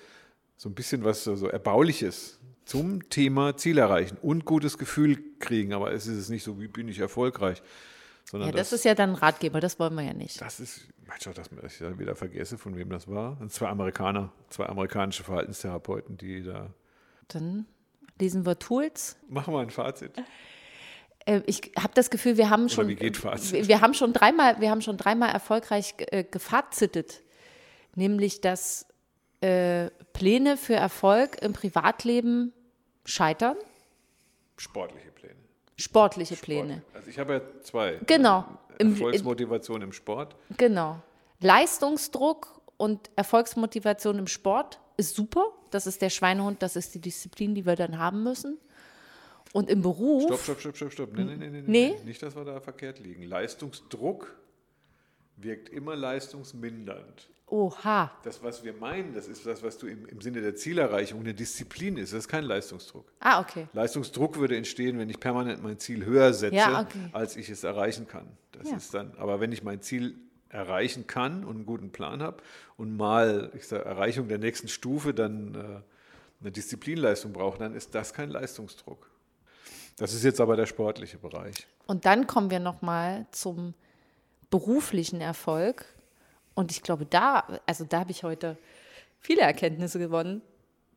so 0.56 0.68
ein 0.68 0.74
bisschen 0.74 1.04
was 1.04 1.22
so, 1.22 1.36
so 1.36 1.46
Erbauliches 1.48 2.38
zum 2.64 3.08
Thema 3.08 3.56
Ziel 3.56 3.78
erreichen 3.78 4.16
und 4.22 4.44
gutes 4.44 4.78
Gefühl 4.78 5.18
kriegen. 5.38 5.72
Aber 5.74 5.92
es 5.92 6.06
ist 6.06 6.16
es 6.16 6.28
nicht 6.28 6.42
so, 6.42 6.60
wie 6.60 6.66
bin 6.68 6.88
ich 6.88 6.98
erfolgreich, 6.98 7.62
sondern 8.30 8.50
Ja, 8.50 8.54
das 8.56 8.72
ist 8.72 8.84
ja 8.84 8.94
dann 8.94 9.10
ein 9.10 9.16
Ratgeber, 9.16 9.58
das 9.60 9.80
wollen 9.80 9.94
wir 9.94 10.02
ja 10.02 10.14
nicht. 10.14 10.40
das 10.40 10.60
ist, 10.60 10.86
ich 11.16 11.22
schon, 11.22 11.34
dass 11.34 11.50
ich 11.50 11.78
dann 11.78 11.98
wieder 11.98 12.14
vergesse, 12.14 12.58
von 12.58 12.76
wem 12.76 12.88
das 12.90 13.08
war. 13.08 13.30
Das 13.30 13.38
sind 13.40 13.52
zwei 13.52 13.68
Amerikaner, 13.68 14.32
zwei 14.50 14.66
amerikanische 14.66 15.24
Verhaltenstherapeuten, 15.24 16.16
die 16.16 16.44
da. 16.44 16.72
Dann 17.28 17.66
lesen 18.20 18.46
wir 18.46 18.56
Tools. 18.58 19.16
Machen 19.28 19.52
wir 19.52 19.60
ein 19.60 19.70
Fazit. 19.70 20.12
Äh, 21.26 21.42
Ich 21.46 21.72
habe 21.76 21.92
das 21.94 22.10
Gefühl, 22.10 22.36
wir 22.36 22.50
haben 22.50 22.68
schon, 22.68 22.86
wie 22.86 22.94
geht 22.94 23.16
Fazit? 23.16 23.52
wir, 23.52 23.68
wir 23.68 23.80
haben 23.80 23.94
schon 23.94 24.12
dreimal, 24.12 24.60
wir 24.60 24.70
haben 24.70 24.80
schon 24.82 24.96
dreimal 24.96 25.30
erfolgreich 25.30 25.94
äh, 25.98 26.22
gefazitet, 26.22 27.22
nämlich 27.96 28.40
dass 28.40 28.86
äh, 29.40 29.90
Pläne 30.12 30.56
für 30.56 30.74
Erfolg 30.74 31.42
im 31.42 31.52
Privatleben 31.52 32.52
scheitern, 33.04 33.56
Sportliche 34.56 35.10
Pläne. 35.10 35.39
Sportliche 35.80 36.36
Pläne. 36.36 36.82
Also 36.94 37.08
ich 37.10 37.18
habe 37.18 37.32
ja 37.34 37.40
zwei. 37.62 37.98
Genau. 38.06 38.44
Im- 38.78 38.92
Erfolgsmotivation 38.92 39.82
im 39.82 39.92
Sport. 39.92 40.36
Genau. 40.56 41.00
Leistungsdruck 41.40 42.60
und 42.76 43.10
Erfolgsmotivation 43.16 44.18
im 44.18 44.26
Sport 44.26 44.80
ist 44.96 45.14
super. 45.14 45.44
Das 45.70 45.86
ist 45.86 46.00
der 46.02 46.10
Schweinehund, 46.10 46.62
das 46.62 46.76
ist 46.76 46.94
die 46.94 47.00
Disziplin, 47.00 47.54
die 47.54 47.64
wir 47.66 47.76
dann 47.76 47.98
haben 47.98 48.22
müssen. 48.22 48.58
Und 49.52 49.68
im 49.68 49.82
Beruf, 49.82 50.22
Stopp, 50.24 50.40
stopp, 50.40 50.60
stopp, 50.60 50.76
stopp, 50.76 50.92
stopp. 50.92 51.12
Nee, 51.12 51.24
nee, 51.24 51.36
nee, 51.36 51.48
Nee? 51.50 51.62
nee. 51.66 51.96
Nicht, 52.04 52.22
dass 52.22 52.36
wir 52.36 52.44
da 52.44 52.60
verkehrt 52.60 52.98
liegen. 53.00 53.22
Leistungsdruck 53.24 54.34
wirkt 55.36 55.68
immer 55.68 55.96
leistungsmindernd. 55.96 57.28
Oha, 57.50 58.10
Das, 58.22 58.42
was 58.42 58.62
wir 58.64 58.72
meinen, 58.72 59.14
das 59.14 59.26
ist 59.28 59.44
das, 59.44 59.62
was 59.62 59.76
du 59.78 59.86
im, 59.86 60.06
im 60.06 60.20
Sinne 60.20 60.40
der 60.40 60.54
Zielerreichung 60.54 61.20
eine 61.20 61.34
Disziplin 61.34 61.96
ist. 61.96 62.12
Das 62.12 62.20
ist 62.20 62.28
kein 62.28 62.44
Leistungsdruck. 62.44 63.10
ah, 63.20 63.40
okay. 63.40 63.66
Leistungsdruck 63.72 64.38
würde 64.38 64.56
entstehen, 64.56 64.98
wenn 64.98 65.10
ich 65.10 65.18
permanent 65.20 65.62
mein 65.62 65.78
Ziel 65.78 66.04
höher 66.04 66.32
setze, 66.32 66.54
Ja, 66.56 66.80
okay. 66.80 67.08
als 67.12 67.36
ich 67.36 67.48
es 67.50 67.64
erreichen 67.64 68.06
kann. 68.06 68.28
Das 68.52 68.70
Ja. 68.70 68.76
ist 68.76 68.94
dann, 68.94 69.12
aber 69.18 69.40
wenn 69.40 69.52
ich 69.52 69.62
mein 69.62 69.80
Ziel 69.82 70.16
erreichen 70.48 71.06
kann 71.06 71.44
und 71.44 71.56
einen 71.56 71.66
guten 71.66 71.90
Plan 71.92 72.22
habe 72.22 72.38
und 72.76 72.96
mal, 72.96 73.50
ich 73.54 73.66
sage, 73.68 73.84
Erreichung 73.84 74.28
der 74.28 74.38
nächsten 74.38 74.68
Stufe 74.68 75.14
dann 75.14 75.54
äh, 75.54 75.58
eine 76.40 76.50
Disziplinleistung 76.52 77.32
brauche, 77.32 77.58
dann 77.58 77.74
ist 77.74 77.94
das 77.94 78.12
kein 78.14 78.30
Leistungsdruck. 78.30 79.08
Das 79.96 80.12
ist 80.14 80.24
jetzt 80.24 80.40
aber 80.40 80.56
der 80.56 80.66
sportliche 80.66 81.18
Bereich. 81.18 81.66
Und 81.86 82.04
dann 82.04 82.26
kommen 82.26 82.50
wir 82.50 82.58
noch 82.60 82.80
mal 82.82 83.26
zum 83.32 83.74
beruflichen 84.50 85.20
Erfolg. 85.20 85.84
Und 86.54 86.70
ich 86.70 86.82
glaube, 86.82 87.06
da, 87.06 87.60
also 87.66 87.84
da 87.84 88.00
habe 88.00 88.10
ich 88.10 88.22
heute 88.22 88.58
viele 89.18 89.42
Erkenntnisse 89.42 89.98
gewonnen. 89.98 90.42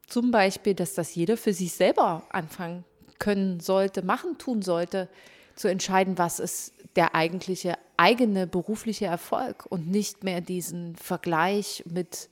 Zum 0.08 0.32
Beispiel, 0.32 0.74
dass 0.74 0.94
das 0.94 1.16
jeder 1.16 1.38
für 1.38 1.54
sich 1.54 1.74
selber 1.74 2.24
anfangen 2.30 2.84
können 3.20 3.60
sollte, 3.60 4.04
machen 4.04 4.38
tun 4.38 4.62
sollte, 4.62 5.08
zu 5.56 5.68
entscheiden, 5.68 6.18
was 6.18 6.40
ist 6.40 6.74
der 6.96 7.16
eigentliche 7.16 7.78
eigene 7.98 8.48
berufliche 8.48 9.06
Erfolg 9.06 9.66
und 9.70 9.88
nicht 9.88 10.24
mehr 10.24 10.42
diesen 10.42 10.96
Vergleich 10.96 11.84
mit, 11.86 12.30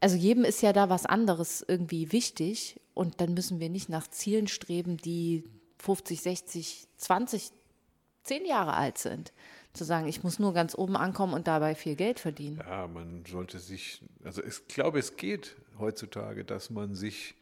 also 0.00 0.16
jedem 0.16 0.44
ist 0.44 0.62
ja 0.62 0.72
da 0.72 0.88
was 0.88 1.06
anderes 1.06 1.64
irgendwie 1.66 2.12
wichtig 2.12 2.80
und 2.94 3.20
dann 3.20 3.34
müssen 3.34 3.60
wir 3.60 3.68
nicht 3.68 3.88
nach 3.88 4.08
Zielen 4.08 4.48
streben, 4.48 4.96
die 4.96 5.44
50, 5.78 6.20
60, 6.20 6.86
20, 6.96 7.50
10 8.24 8.46
Jahre 8.46 8.74
alt 8.74 8.98
sind. 8.98 9.32
Zu 9.74 9.84
sagen, 9.84 10.08
ich 10.08 10.22
muss 10.24 10.38
nur 10.38 10.54
ganz 10.54 10.76
oben 10.76 10.96
ankommen 10.96 11.34
und 11.34 11.46
dabei 11.46 11.74
viel 11.74 11.94
Geld 11.94 12.20
verdienen. 12.20 12.58
Ja, 12.66 12.86
man 12.86 13.24
sollte 13.26 13.58
sich, 13.58 14.02
also 14.24 14.42
ich 14.42 14.66
glaube, 14.66 14.98
es 14.98 15.16
geht 15.16 15.56
heutzutage, 15.78 16.44
dass 16.44 16.70
man 16.70 16.94
sich 16.94 17.34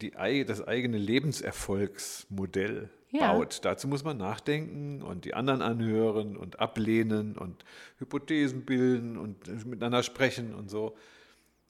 die, 0.00 0.12
das 0.44 0.66
eigene 0.66 0.98
Lebenserfolgsmodell 0.98 2.90
Ja. 3.10 3.32
baut. 3.32 3.60
Dazu 3.64 3.88
muss 3.88 4.04
man 4.04 4.16
nachdenken 4.16 5.02
und 5.02 5.24
die 5.24 5.34
anderen 5.34 5.62
anhören 5.62 6.36
und 6.36 6.60
ablehnen 6.60 7.36
und 7.38 7.64
Hypothesen 7.98 8.64
bilden 8.64 9.16
und 9.16 9.46
miteinander 9.66 10.02
sprechen 10.02 10.54
und 10.54 10.70
so 10.70 10.96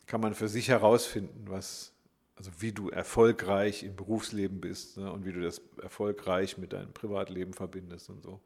kann 0.06 0.20
man 0.20 0.34
für 0.34 0.48
sich 0.48 0.68
herausfinden, 0.68 1.46
was, 1.48 1.92
also 2.36 2.50
wie 2.60 2.72
du 2.72 2.88
erfolgreich 2.90 3.82
im 3.82 3.96
Berufsleben 3.96 4.60
bist 4.60 4.96
ne, 4.98 5.12
und 5.12 5.24
wie 5.26 5.32
du 5.32 5.40
das 5.40 5.60
erfolgreich 5.82 6.58
mit 6.58 6.72
deinem 6.72 6.92
Privatleben 6.92 7.52
verbindest 7.52 8.08
und 8.10 8.22
so. 8.22 8.40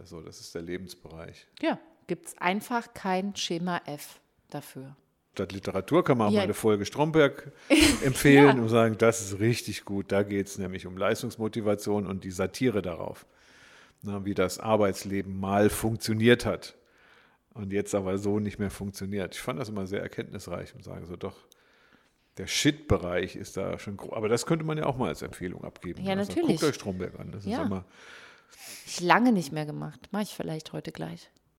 Das, 0.00 0.08
so, 0.08 0.22
das 0.22 0.40
ist 0.40 0.54
der 0.54 0.62
Lebensbereich. 0.62 1.46
Ja, 1.60 1.78
gibt 2.06 2.28
es 2.28 2.38
einfach 2.38 2.94
kein 2.94 3.36
Schema 3.36 3.82
F 3.84 4.18
dafür. 4.48 4.96
Statt 5.34 5.52
Literatur 5.52 6.02
kann 6.02 6.16
man 6.16 6.28
auch 6.28 6.32
Ja. 6.32 6.38
mal 6.38 6.44
eine 6.44 6.54
Folge 6.54 6.86
Stromberg 6.86 7.52
empfehlen 8.02 8.60
und 8.60 8.70
sagen, 8.70 8.96
das 8.96 9.20
ist 9.20 9.40
richtig 9.40 9.84
gut. 9.84 10.10
Da 10.10 10.22
geht 10.22 10.46
es 10.46 10.56
nämlich 10.56 10.86
um 10.86 10.96
Leistungsmotivation 10.96 12.06
und 12.06 12.24
die 12.24 12.30
Satire 12.30 12.80
darauf. 12.80 13.26
Na, 14.00 14.24
wie 14.24 14.32
das 14.32 14.58
Arbeitsleben 14.58 15.38
mal 15.38 15.68
funktioniert 15.68 16.46
hat 16.46 16.76
und 17.52 17.70
jetzt 17.70 17.94
aber 17.94 18.16
so 18.16 18.38
nicht 18.40 18.58
mehr 18.58 18.70
funktioniert. 18.70 19.34
Ich 19.34 19.42
fand 19.42 19.60
das 19.60 19.68
immer 19.68 19.86
sehr 19.86 20.00
erkenntnisreich 20.00 20.74
und 20.74 20.82
sage 20.82 21.04
so, 21.04 21.16
doch, 21.16 21.36
der 22.38 22.46
Shit-Bereich 22.46 23.36
ist 23.36 23.58
da 23.58 23.78
schon 23.78 23.98
groß. 23.98 24.14
Aber 24.14 24.30
das 24.30 24.46
könnte 24.46 24.64
man 24.64 24.78
ja 24.78 24.86
auch 24.86 24.96
mal 24.96 25.08
als 25.08 25.20
Empfehlung 25.20 25.62
abgeben. 25.62 26.02
Ja, 26.02 26.14
Also, 26.14 26.32
natürlich. 26.32 26.58
Guckt 26.58 26.70
euch 26.70 26.74
Stromberg 26.76 27.20
an. 27.20 27.30
Das 27.32 27.44
Ja. 27.44 27.60
ist 27.60 27.66
immer, 27.66 27.84
Ich 28.86 29.00
lange 29.00 29.32
nicht 29.32 29.52
mehr 29.52 29.66
gemacht. 29.66 30.08
Mache 30.10 30.24
ich 30.24 30.34
vielleicht 30.34 30.72
heute 30.72 30.92
gleich. 30.92 31.30